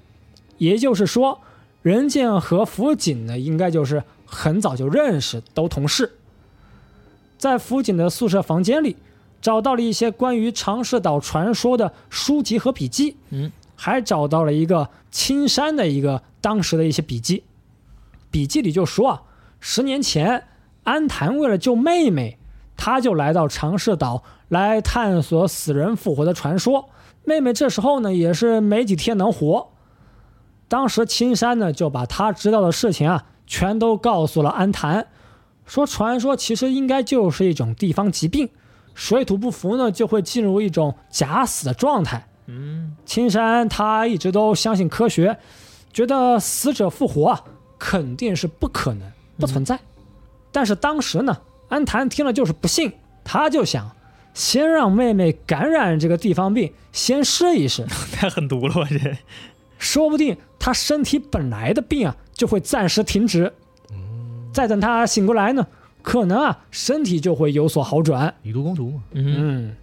[0.57, 1.39] 也就是说，
[1.81, 6.13] 人健和辅警呢应该就是很早就认识，都同事。
[7.37, 8.95] 在辅警的宿舍房间里，
[9.41, 17.43] 找到了一些关于长势岛传说的书籍和笔记，嗯，还找到了一个青山的一个当时的一些笔记。
[18.31, 19.21] 笔记里就说啊，
[19.59, 20.45] 十年前
[20.83, 22.37] 安谭为了救妹妹，
[22.77, 26.89] 他就来到长势岛来探索死人复活的传说。
[27.25, 29.71] 妹妹这时候呢也是没几天能活。
[30.69, 35.07] 当时青山呢就把他知道的事情啊全都告诉了安谭，
[35.65, 38.49] 说传说其实应该就是一种地方疾病，
[38.93, 42.27] 水土不服呢，就会进入一种假死的状态。
[42.47, 45.37] 嗯，青山他一直都相信科学，
[45.91, 47.43] 觉得死者复活啊
[47.77, 49.79] 肯定是不可能、不存在。
[50.51, 51.37] 但是当时呢，
[51.69, 52.93] 安谭听了就是不信，
[53.23, 53.91] 他就想
[54.33, 59.17] 先让妹妹感染这个地方病，先试一试， 太狠毒了吧这？
[59.77, 63.53] 说不定她身体本来的病啊就会暂时停止。
[64.51, 65.67] 再等她醒过来呢，
[66.01, 68.33] 可能啊身体就会有所好转。
[68.41, 69.03] 以毒攻毒嘛。
[69.11, 69.75] 嗯，嗯，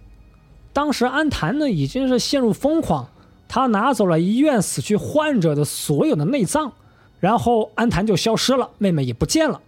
[0.73, 3.07] 当时安谭呢已经是陷入疯狂，
[3.47, 6.73] 他拿走了医院死去患者的所有的内脏，
[7.21, 9.61] 然后安谭就消失了，妹妹也不见了。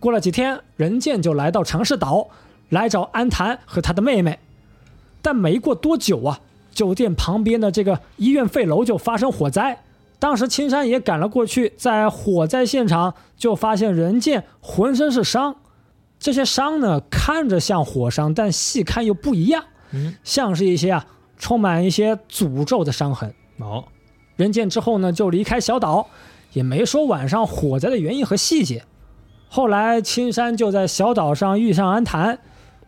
[0.00, 2.28] 过了几天，任健就来到长势岛，
[2.68, 4.38] 来找安谭和他的妹妹，
[5.20, 6.40] 但没过多久啊，
[6.72, 9.82] 酒店旁边的这个医院废楼就发生火灾。
[10.20, 15.56] 当时青山也赶了过去，在火灾现场就发现任健浑身是伤，
[16.18, 21.06] 这些伤呢看着像火伤，但细看又不一样，嗯，像是一些啊
[21.38, 23.32] 充满一些诅咒的伤痕。
[23.58, 23.84] 哦，
[24.36, 26.08] 任健之后呢，就离开小岛，
[26.52, 28.84] 也没说晚上火灾的原因和细节。
[29.48, 32.38] 后来青山就在小岛上遇上安谭，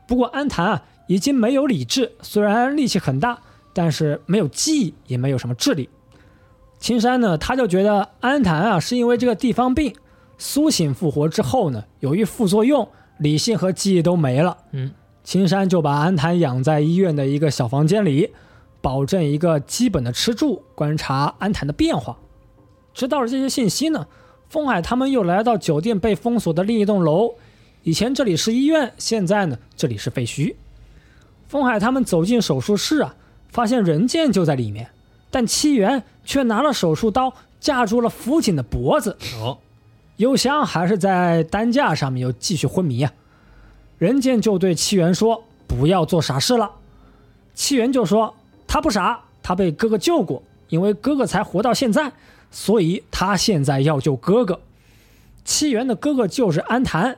[0.06, 3.38] 不过安谭啊已经没有理智，虽然力气很大，
[3.72, 5.88] 但是没有记忆，也没有什么智力。
[6.78, 9.94] 青山呢，他就觉得安谭啊是因为这个地方病
[10.38, 12.88] 苏醒复活之后呢，由于副作用，
[13.18, 14.56] 理性和记忆都没了。
[14.72, 14.92] 嗯，
[15.22, 18.32] 青山就把安谭养在医院的一个小房间里，
[18.80, 22.16] 保证一个基本的吃住，观察安谭的变化。
[22.94, 24.06] 知道了这些信息呢，
[24.50, 27.34] 风海他们又来到酒店被封锁的另一栋楼。
[27.84, 30.56] 以前这里是医院，现在呢这里是废墟。
[31.46, 33.14] 风海他们走进手术室啊，
[33.48, 34.90] 发现任健就在里面，
[35.30, 39.16] 但七元却拿了手术刀架住了辅警的脖子。
[39.40, 39.58] 哦，
[40.16, 43.12] 幽香还是在担架上面又继续昏迷啊。
[43.98, 46.72] 任健就对七元说：“不要做傻事了。”
[47.54, 48.34] 七元就说
[48.66, 52.10] ：“他不傻，他被哥哥救过，因为哥哥才活到现在，
[52.50, 54.60] 所以他现在要救哥哥。”
[55.44, 57.16] 七元的哥哥就是安谭，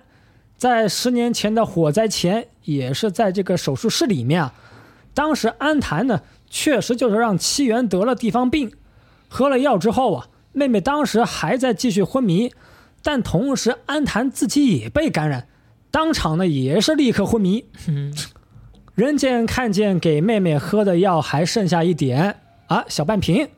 [0.56, 4.54] 在十年前的火灾前，也是在这个手术室里面啊。
[5.12, 8.72] 当时安谭呢，确实就是让七元得了地方病，
[9.28, 12.52] 喝了药之后啊，妹妹当时还在继续昏迷，
[13.02, 15.48] 但同时安谭自己也被感染，
[15.90, 17.66] 当场呢也是立刻昏迷。
[17.88, 18.14] 嗯，
[18.94, 23.48] 任健看见给妹妹喝的药还剩下一点啊，小半瓶，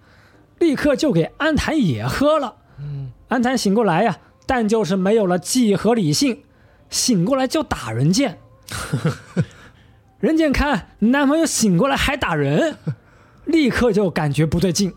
[0.58, 2.56] 立刻就给安谭也喝了。
[2.78, 6.42] 嗯安谭醒过来呀，但就是没有了记忆和理性，
[6.90, 8.38] 醒过来就打任健。
[10.20, 12.76] 人健看男朋友醒过来还打人，
[13.44, 14.92] 立刻就感觉不对劲，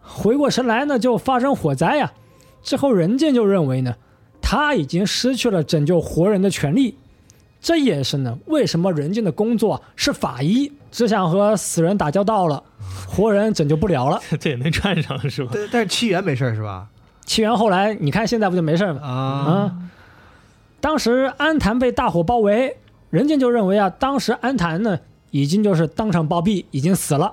[0.00, 2.12] 回过神来呢，就发生火灾呀。
[2.62, 3.96] 之后人健就认为呢，
[4.40, 6.98] 他已经失去了拯救活人的权利。
[7.62, 12.60] 这也是呢，为什么人家的工作是法医，只想和死人打交道了，
[13.08, 14.20] 活人拯救不了了。
[14.40, 15.52] 这也能串上是吧？
[15.54, 16.88] 但但是七元没事儿是吧？
[17.24, 19.00] 七元后来你看现在不就没事吗？
[19.00, 19.76] 啊，啊，
[20.80, 22.76] 当时安坛被大火包围，
[23.10, 24.98] 人家就认为啊，当时安坛呢
[25.30, 27.32] 已经就是当场暴毙，已经死了。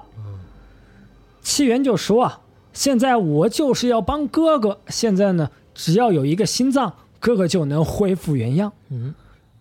[1.42, 2.40] 七元就说啊，
[2.72, 8.72] 现在我就是要帮哥哥，现在呢只要有一个心脏，哥哥就能恢复原样。
[8.90, 9.16] 嗯，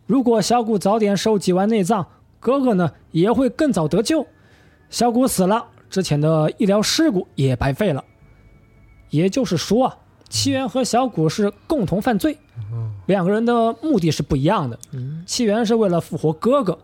[0.08, 2.06] 如果小谷早点收集完内脏，
[2.40, 4.26] 哥哥呢也会更早得救。
[4.88, 8.02] 小谷死了，之前的医疗事故也白费了。
[9.10, 9.98] 也就是说啊，
[10.30, 12.38] 七元和小谷是共同犯罪，
[13.04, 14.78] 两个人的目的是不一样的。
[14.92, 16.78] 嗯，七元是为了复活哥哥，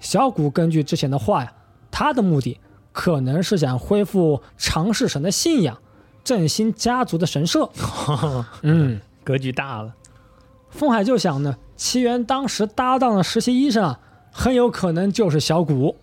[0.00, 1.52] 小谷根据之前的话呀，
[1.90, 2.58] 他的目的
[2.90, 5.76] 可能是想恢复长世神的信仰，
[6.24, 7.68] 振兴家族的神社。
[8.62, 9.94] 嗯，格局大了。
[10.72, 14.00] 风海就想呢，七元当时搭档的实习医生啊，
[14.32, 15.94] 很有可能就是小谷。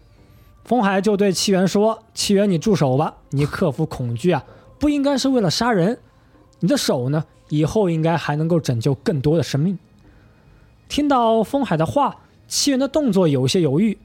[0.63, 4.45] 风海就对七元说：“七元，你住手吧，你克服恐惧啊，
[4.77, 5.97] 不应该是为了杀人，
[6.59, 9.77] 你的手呢，以后应该还能够拯救更多的生命。”
[10.87, 12.17] 听到风海的话，
[12.47, 13.97] 七元的动作有些犹豫，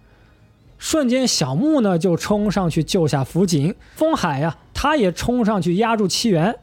[0.79, 6.59] 瞬间小木呢就冲上去救下辅警，风海呀、他也冲上去压住七元。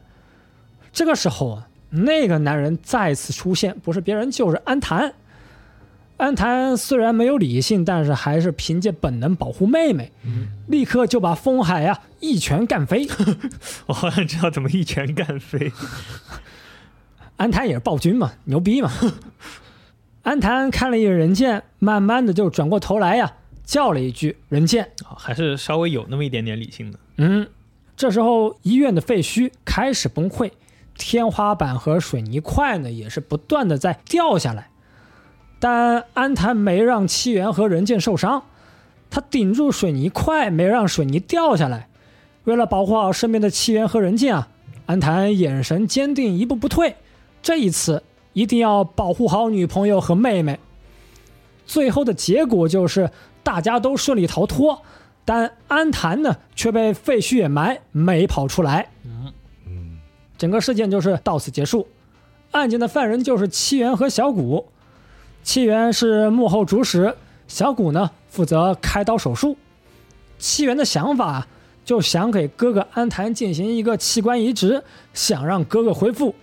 [0.92, 5.12] 这个时候啊，那个男人再次出现，不是别人就是安谭。
[6.16, 10.12] 安谭虽然没有理性，但是还是凭借本能保护妹妹，
[10.68, 13.08] 立刻就把风海呀、一拳干飞。
[13.86, 15.72] 我好像知道怎么一拳干飞。
[17.38, 18.92] 安谭也是暴君嘛，牛逼嘛。
[20.22, 23.32] 安谭看了一眼人剑，慢慢的就转过头来呀，
[23.64, 26.98] 叫了一句“人剑哦还是稍微有那么一点点理性的。”。
[27.18, 27.48] 嗯，
[27.96, 30.52] 这时候医院的废墟开始崩溃，
[31.02, 34.68] 天花板和水泥块呢也是不断的在掉下来。
[35.58, 38.44] 但安谭没让七元和人剑受伤，
[39.10, 41.88] 他顶住水泥块，没让水泥掉下来。
[42.44, 44.48] 为了保护好身边的七元和人剑啊，
[44.86, 46.96] 安谭眼神坚定，一步不退。
[47.42, 50.58] 这一次一定要保护好女朋友和妹妹。
[51.66, 53.10] 最后的结果就是
[53.42, 54.82] 大家都顺利逃脱，
[55.24, 58.88] 但安谭呢却被废墟掩埋，没跑出来。
[59.04, 59.32] 嗯，
[60.42, 61.86] 整个事件就是到此结束。
[62.50, 64.66] 案件的犯人就是七元和小谷，
[65.44, 67.14] 七元是幕后主使，
[67.46, 69.56] 小谷呢负责开刀手术。
[70.40, 71.46] 七元的想法
[71.84, 74.82] 就想给哥哥安谭进行一个器官移植，
[75.14, 76.34] 想让哥哥恢复，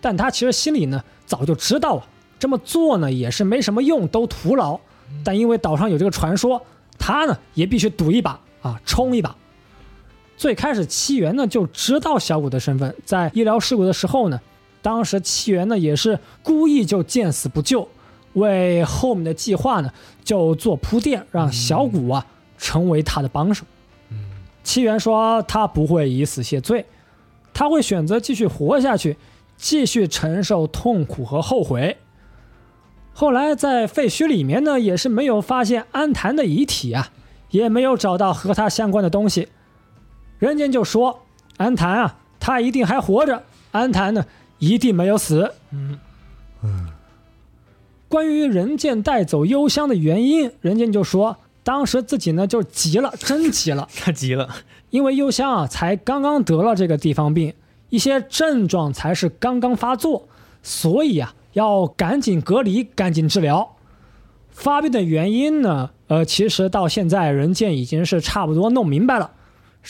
[0.00, 2.06] 但他其实心里呢早就知道了，
[2.38, 4.78] 这么做呢也是没什么用，都徒劳。
[5.24, 6.62] 但因为岛上有这个传说，
[6.96, 9.34] 他呢也必须赌一把啊，冲一把。
[10.38, 14.40] 最开始七元呢就知道小谷的身份，在医疗事故的时候呢，
[14.80, 17.88] 当时七元呢也是故意就见死不救，
[18.34, 22.24] 为后面的计划呢就做铺垫，让小谷啊
[22.56, 23.64] 成为他的帮手。
[24.62, 26.86] 七元说他不会以死谢罪，
[27.52, 29.16] 他会选择继续活下去，
[29.56, 31.96] 继续承受痛苦和后悔。
[33.12, 37.10] 后来在废墟里面呢，也是没有发现安谭的遗体啊，
[37.50, 39.48] 也没有找到和他相关的东西。
[40.38, 41.22] 人家就说
[41.56, 44.24] 安谭啊，他一定还活着，安谭呢
[44.58, 45.52] 一定没有死。
[45.70, 45.98] 嗯。
[46.62, 46.88] 嗯。
[48.08, 54.48] 关于人间带走幽香的原因，人家就说当时自己呢就急了，真急了， 他急了，
[54.90, 57.52] 因为幽香啊才刚刚得了这个地方病，
[57.90, 60.26] 一些症状才是刚刚发作，
[60.62, 63.76] 所以啊要赶紧隔离，赶紧治疗。
[64.50, 69.30] 发病的原因呢，呃，其实到现在人间已经是差不多弄明白了，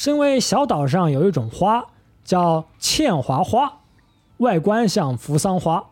[0.00, 1.84] 是因为小岛上有一种花
[2.22, 3.80] 叫茜华花，
[4.36, 5.84] 外观像扶桑花，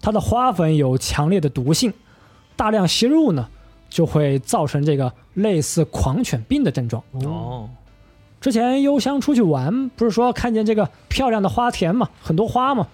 [0.00, 1.92] 它的花粉有强烈的毒性，
[2.56, 3.46] 大量吸入呢
[3.90, 7.02] 就会造成这个类似狂犬病的症状。
[7.22, 7.68] 哦，
[8.40, 12.88] 之前幽香出去玩，不是说看见这个漂亮的花田嘛，很多花嘛，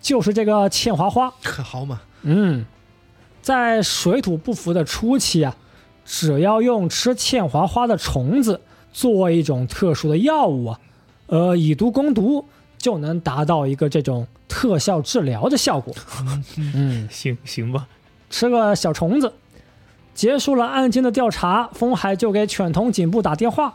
[0.00, 1.32] 就是这个茜华花。
[1.44, 2.66] 可好嘛，嗯，
[3.40, 5.54] 在水土不服的初期啊，
[6.04, 8.60] 只要用吃茜华花的虫子
[8.92, 10.80] 做一种特殊的药物啊，
[11.26, 12.44] 呃，以毒攻毒，
[12.78, 15.94] 就能达到一个这种特效治疗的效果。
[16.56, 17.86] 嗯，行行吧，
[18.30, 19.32] 吃个小虫子。
[20.14, 23.74] 结束了案件的调查，风海就给犬童警部打电话，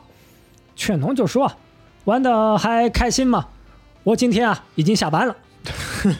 [0.75, 1.51] 犬童就说
[2.05, 3.47] ：“玩的还开心吗？
[4.03, 5.35] 我今天啊已经下班了。”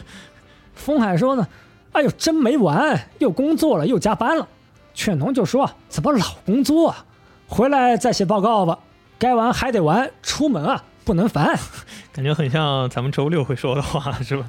[0.74, 1.46] 风海说呢
[1.92, 4.48] ：“哎呦，真没完，又工作了又加班了。”
[4.92, 7.04] 犬童就说：“怎么老工作啊？
[7.46, 8.80] 回来再写报告吧，
[9.18, 11.58] 该玩还得玩，出门啊不能烦。
[12.12, 14.48] ”感觉很像咱们周六会说的话，是吧？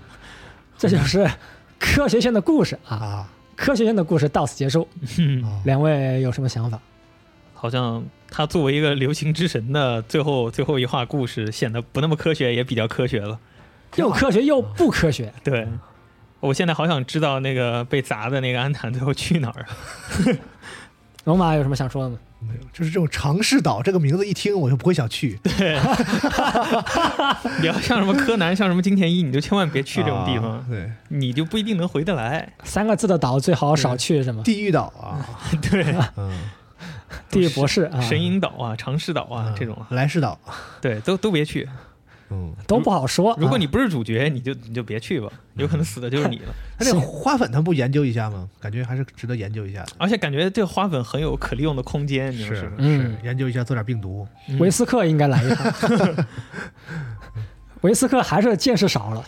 [0.78, 1.30] 这就是
[1.78, 2.96] 科学线的故事啊！
[2.96, 4.88] 啊，科学线的故事到此结束。
[5.66, 6.80] 两位有什么想法？
[7.54, 13.38] 好像他作为一个流行之神的最后最后一话故事，显得不那么科学，也比较科学了。
[13.96, 15.34] 又科学又不科学。
[15.44, 15.68] 对，
[16.40, 20.38] 我现在好想知道那个被砸的那个安坦最后去哪儿了。
[21.26, 22.18] 龙马有什么想说的吗？
[22.42, 25.40] 没有，就是这种尝试岛这个名字一听我就不会想去。
[25.58, 25.78] 对
[27.60, 32.54] 你要像什么柯南，像什么金田一，你就千万别去这种地方，啊对，你就不一定能回得来。
[32.64, 34.42] 三个字的岛最好少去是吗？
[34.44, 35.20] 地狱岛啊，
[35.70, 36.32] 对，嗯，
[37.30, 40.40] 地狱博士啊，神隐岛啊、长势岛啊这种，来世岛，
[40.82, 41.68] 对，都都别去。
[42.32, 43.36] 嗯，都不好说。
[43.40, 46.54] 如果你啊不是主角，你就你就别去吧，有可能死的就是你了。
[46.78, 48.48] 他这个花粉他不研究一下吗？
[48.60, 49.94] 感觉还是值得研究一下的。
[49.98, 52.74] 而且感觉这个花粉很有可利用的空间，你说是吧？
[52.78, 54.28] 嗯是，研究一下做点病毒。
[54.48, 56.26] 嗯维斯克应该来一趟。
[57.82, 59.26] 维斯克还是见识少了，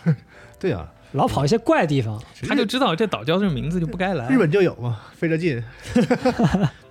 [0.60, 2.22] 对啊，老跑一些怪地方。
[2.46, 4.28] 他就知道这岛礁这名字就不该来。
[4.28, 5.62] 日本就有嘛，费着劲。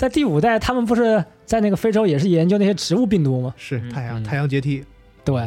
[0.00, 3.52] 在第五代，他们不是在那个非洲也是研究那些植物病毒吗？
[3.58, 4.82] 是太阳太阳阶梯
[5.22, 5.46] 对，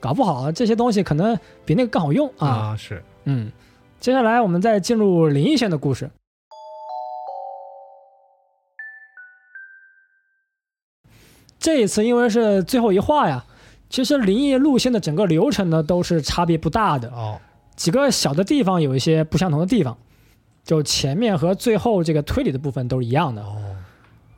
[0.00, 2.48] 搞不好这些东西可能比那个更好用啊。
[2.48, 3.52] 啊，是嗯，
[4.00, 6.10] 接下来我们再进入灵异线的故事。
[11.58, 13.44] 这一次因为是最后一话呀，
[13.90, 17.38] 其实灵异路线的整个流程呢都是差别不大的，哦，
[17.74, 19.98] 几个小的地方有一些不相同的地方，
[20.66, 23.40] 就前面和最后这个推理的部分都是一样的。
[23.40, 23.56] 哦，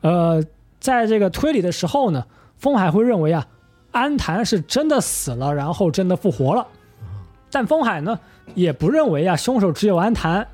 [0.01, 0.43] 呃，
[0.79, 2.23] 在这个推理的时候呢，
[2.55, 3.47] 风海会认为啊，
[3.91, 6.67] 安谭是真的死了，然后真的复活了。
[7.49, 8.19] 但风海呢，
[8.53, 10.47] 也不认为啊，凶手只有安谭，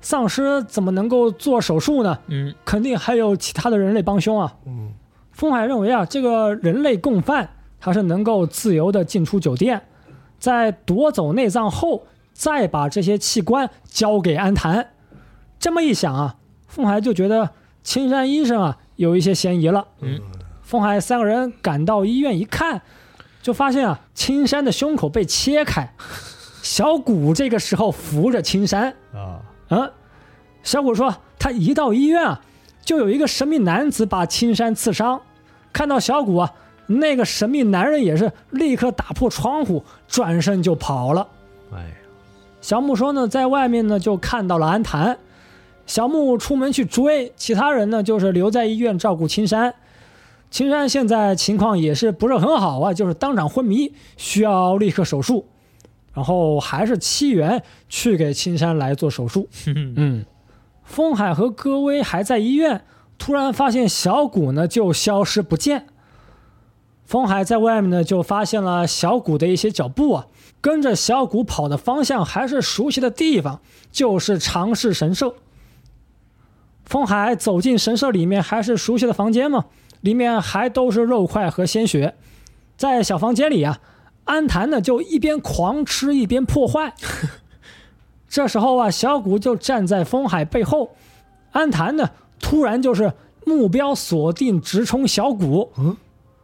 [0.00, 2.16] 丧尸怎么能够做手术呢？
[2.28, 4.54] 嗯，肯定还有其他的人类帮凶啊。
[4.64, 4.92] 嗯，
[5.32, 7.50] 风海认为啊，这个人类共犯
[7.80, 9.82] 他是能够自由的进出酒店，
[10.38, 14.90] 在夺走内脏后，再把这些器官交给安谭。
[15.66, 16.36] 这么一想啊，
[16.68, 17.50] 凤海就觉得
[17.82, 19.84] 青山医生啊有一些嫌疑了。
[20.00, 20.20] 嗯，
[20.62, 22.80] 凤海三个人赶到医院一看，
[23.42, 25.92] 就发现啊，青山的胸口被切开，
[26.62, 28.94] 小谷这个时候扶着青山。
[29.12, 29.90] 啊，嗯，
[30.62, 32.40] 小谷说他一到医院啊，
[32.84, 35.20] 就有一个神秘男子把青山刺伤。
[35.72, 36.52] 看到小谷啊，
[36.86, 41.26] 那个神秘男人也是立刻打破窗户，转身就跑了。
[41.72, 41.94] 哎呀，
[42.60, 45.18] 小木说呢，在外面呢就看到了安谭，
[45.86, 49.74] 小木出门去追，其他人呢就是留在医院照顾青山。
[50.50, 55.46] 青山现在情况也是不是很好啊，就是当场昏迷，需要立刻手术。
[56.12, 59.48] 然后还是七元去给青山来做手术。
[59.66, 60.24] 嗯，
[60.82, 62.84] 风海和戈威还在医院，
[63.18, 65.86] 突然发现小谷呢就消失不见。
[67.04, 70.26] 风海在外面呢就发现了小谷的一些脚步啊，
[70.62, 73.60] 跟着小谷跑的方向还是熟悉的地方，
[73.92, 75.34] 就是长世神社。
[76.86, 79.66] 风海走进神社里面，还是熟悉的房间嘛，
[80.00, 82.14] 里面还都是肉块和鲜血。
[82.76, 83.80] 在小房间里啊，
[84.24, 86.94] 安谭呢就一边狂吃一边破坏。
[88.30, 90.94] 这时候啊，小谷就站在风海背后，
[91.52, 93.12] 安谭呢突然就是
[93.44, 95.72] 目标锁定，直冲小谷。
[95.78, 95.96] 嗯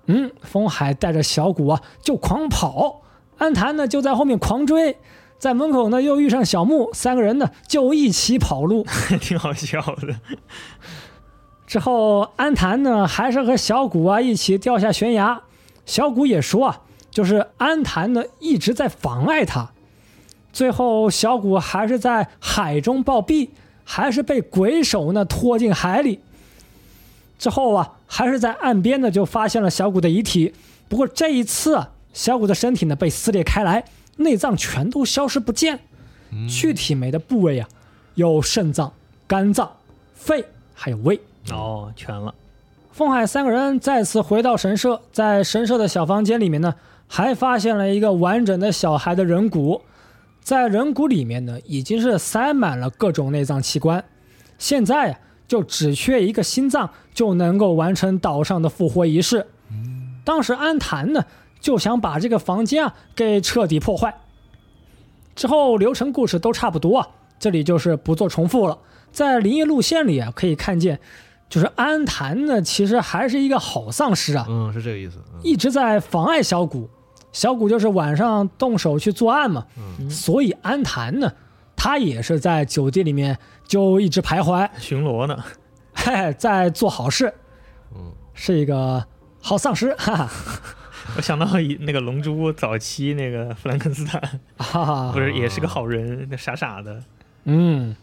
[0.07, 3.03] 嗯，风海带着小谷啊就狂跑，
[3.38, 4.97] 安谭呢就在后面狂追，
[5.43, 8.86] 在门口呢又遇上小木，三个人呢就一起跑路。
[9.20, 10.14] 挺好笑的。
[11.66, 15.43] 之后安谭呢还是和小谷啊一起掉下悬崖，
[15.84, 19.72] 小谷也说啊，就是安谭呢一直在妨碍他。
[20.53, 23.49] 最后小谷还是在海中暴毙，
[23.82, 26.20] 还是被鬼手呢拖进海里。
[27.36, 30.55] 之后啊，还是在岸边呢就发现了小谷的遗体。
[30.88, 33.84] 不过这一次啊，小谷的身体呢被撕裂开来，
[34.16, 35.80] 内脏全都消失不见。
[36.48, 37.68] 具体没的部位啊，
[38.14, 38.92] 有肾脏、
[39.26, 39.70] 肝脏、
[40.14, 40.44] 肺，
[40.74, 41.20] 还有胃。
[41.50, 42.34] 哦，全了。
[42.92, 46.74] 风海三个人再次回到神社，在神社的小房间里面呢，
[47.06, 49.82] 还发现了一个完整的小孩的人骨，
[50.42, 54.04] 在人骨里面呢，已经是塞满了各种内脏器官，
[54.58, 59.46] 现在呀、就只缺一个心脏，就能够完成岛上的复活仪式。
[60.24, 61.24] 当时安坛呢，
[61.62, 64.14] 就想把这个房间啊给彻底破坏。
[65.34, 67.08] 之后流程故事都差不多啊，
[67.38, 68.76] 这里就是不做重复了。
[69.10, 71.00] 在灵异路线里啊，可以看见。
[71.48, 75.18] 就是安坛呢，其实还是一个好丧尸啊，嗯，是这个意思。
[75.34, 76.88] 嗯一直在妨碍小谷。
[77.30, 79.66] 小谷就是晚上动手去作案嘛，
[80.00, 81.30] 嗯所以安坛呢，
[81.76, 85.44] 他也是在酒店里面就一直徘徊，巡逻呢，
[85.92, 87.32] 嘿嘿，在做好事，
[87.94, 89.04] 嗯，是一个
[89.40, 90.30] 好丧尸，哈哈
[91.16, 94.20] 我想到一那个《龙珠》早期那个弗兰肯斯坦，
[94.57, 97.03] 哈哈不，是也是个好人，那傻傻的
[97.44, 97.94] 嗯，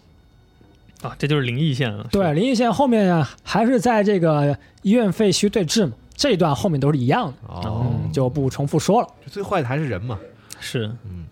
[1.01, 2.07] 啊，这就是灵异线了。
[2.11, 9.07] 对，灵异线后面啊，还是在这个医院废墟对峙嘛，这一段后面都是一样的，哦，嗯，就不重复说了。
[9.27, 10.19] 最坏的还是人嘛。
[10.59, 11.25] 是，嗯，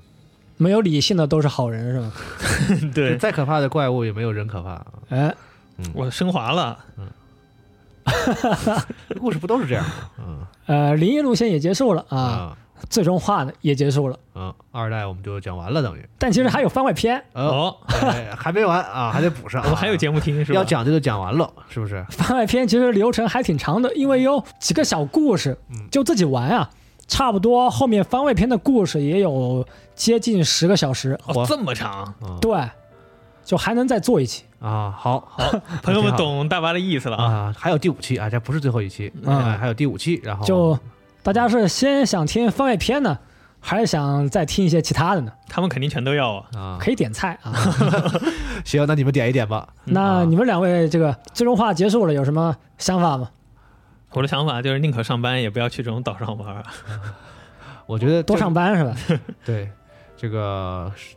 [0.56, 2.90] 没有理性的都是好人是吧？
[2.96, 4.70] 对，再可怕的怪物也没有人可怕。
[4.72, 5.36] 啊哎，
[5.94, 6.80] 我升华了。
[6.96, 7.04] 这
[9.20, 9.92] 故事不都是这样吗？
[10.20, 10.38] 嗯
[10.68, 12.58] 呃，灵异路线也结束了啊，啊
[12.90, 16.06] 最终话呢也结束了，嗯，二代我们就讲完了，等于。
[16.20, 17.22] 但其实还有番外篇。
[17.34, 17.76] 哦，
[18.36, 19.66] 还没完啊，还得补上啊。
[19.66, 20.56] 我们还有节目听是吧？
[20.56, 22.06] 要讲就就讲完了，是不是？
[22.10, 26.70] 番外篇其实流程还挺长的，因为有几个小故事嗯，就自己玩啊，
[27.08, 29.66] 差不多后面番外篇的故事也有
[29.96, 32.52] 接近十个小时，哦，这么长，啊对，
[33.48, 34.44] 就还能再做一期。
[34.60, 37.24] 啊，好，好 朋友们懂大巴的意思了啊。
[37.24, 40.78] 啊，还有第五期啊，这不是最后一期，嗯哎还有第五期，然后就
[41.24, 43.18] 大家是先想听番外篇呢，
[43.62, 45.32] 还是想再听一些其他的呢？
[45.48, 46.46] 他们肯定全都要啊。
[46.58, 47.54] 啊，可以点菜啊。
[48.66, 49.70] 行，那你们点一点吧。
[49.86, 53.30] 那你们两位这个最终话结束了，有什么想法吗？
[54.12, 56.62] 我的想法就是宁可上班，也不要去这种岛上玩。
[57.88, 58.96] 我觉得多上班是吧？
[59.46, 59.70] 对
[60.18, 61.16] 这个是，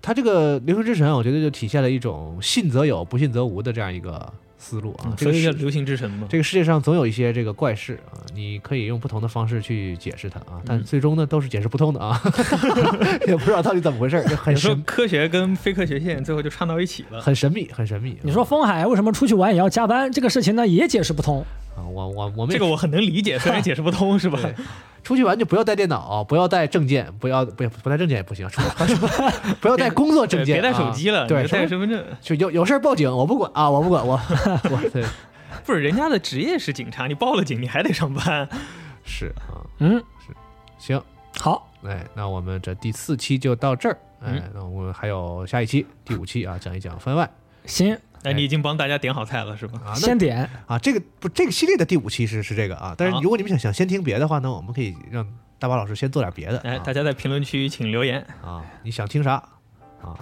[0.00, 5.12] 他这个《流行之神》，我觉得就体现了一种信则有，不信则无的这样一个思路啊。
[5.16, 6.26] 这个世所以叫流行之神嘛。
[6.30, 12.20] 这个世界上总有一些这个怪事啊，你可以用不同的方式去解释它啊，但嗯最终呢都是解释不通的啊，
[13.26, 17.20] 也不知道到底怎么回事儿，就很神科学跟非科学线最后就串到一起了。
[17.20, 18.16] 很神秘，很神秘。
[18.22, 20.10] 你说风海为什么出去玩也要加班？
[20.10, 21.44] 这个事情呢也解释不通。
[21.78, 24.38] 啊，我我我们这个我很能理解，虽然解释不通，是吧？
[25.04, 28.60] 出去玩就不要带电脑，不要带证件，不要不要不带证件也不行，出
[29.60, 32.04] 不要带工作证，件，别带手啊机了，对带身份证。
[32.20, 34.14] 就有有事报警，我不管啊，我不管，我
[34.70, 35.04] 我对
[35.64, 38.46] 不是人家的职业是警察，你报了警你还得上班。
[39.04, 40.34] 是啊，嗯，是
[40.78, 41.02] 行，
[41.38, 47.28] 好，哎，那我们这第四期就到这儿，哎嗯，那我们还有下一期第五期啊，讲一讲番外，
[47.64, 49.78] 行，哎，你已经帮大家点好菜了是吧？
[49.84, 55.26] 啊，那先点，啊，这个不这个系列的第五期是是这个啊，但是好如果你们想想先听别的话呢，我们可以让
[55.58, 56.58] 大巴老师先做点别的。
[56.60, 58.24] 哎，啊大家在评论区请留言。
[58.44, 59.42] 啊，你想听啥
[60.00, 60.14] 啊？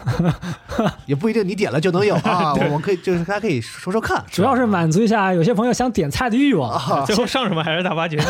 [1.06, 6.70] 也不一定你点了就能有啊， 我们可以就是大家可以说说看，主要是满足一下有些朋友想点菜的欲望。
[6.72, 8.26] 啊， 最后上什么还是大巴决定。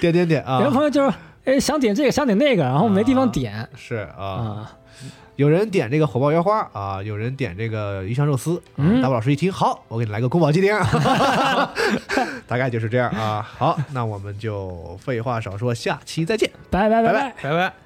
[0.00, 1.12] 点点点啊有，的朋友就是
[1.44, 4.72] 哎想点这个想点那个，然后没地方点是啊，啊。
[5.36, 8.56] 有人点这个火爆腰花啊，有人点这个鱼香肉丝。
[8.56, 10.72] 啊嗯大宝老师一听，好，我给你来个宫保鸡丁，
[12.46, 13.42] 大概就是这样啊。
[13.58, 16.50] 好，那我们就废话少说，下期再见。
[16.70, 17.42] 拜拜拜拜拜拜。
[17.42, 17.83] 拜拜。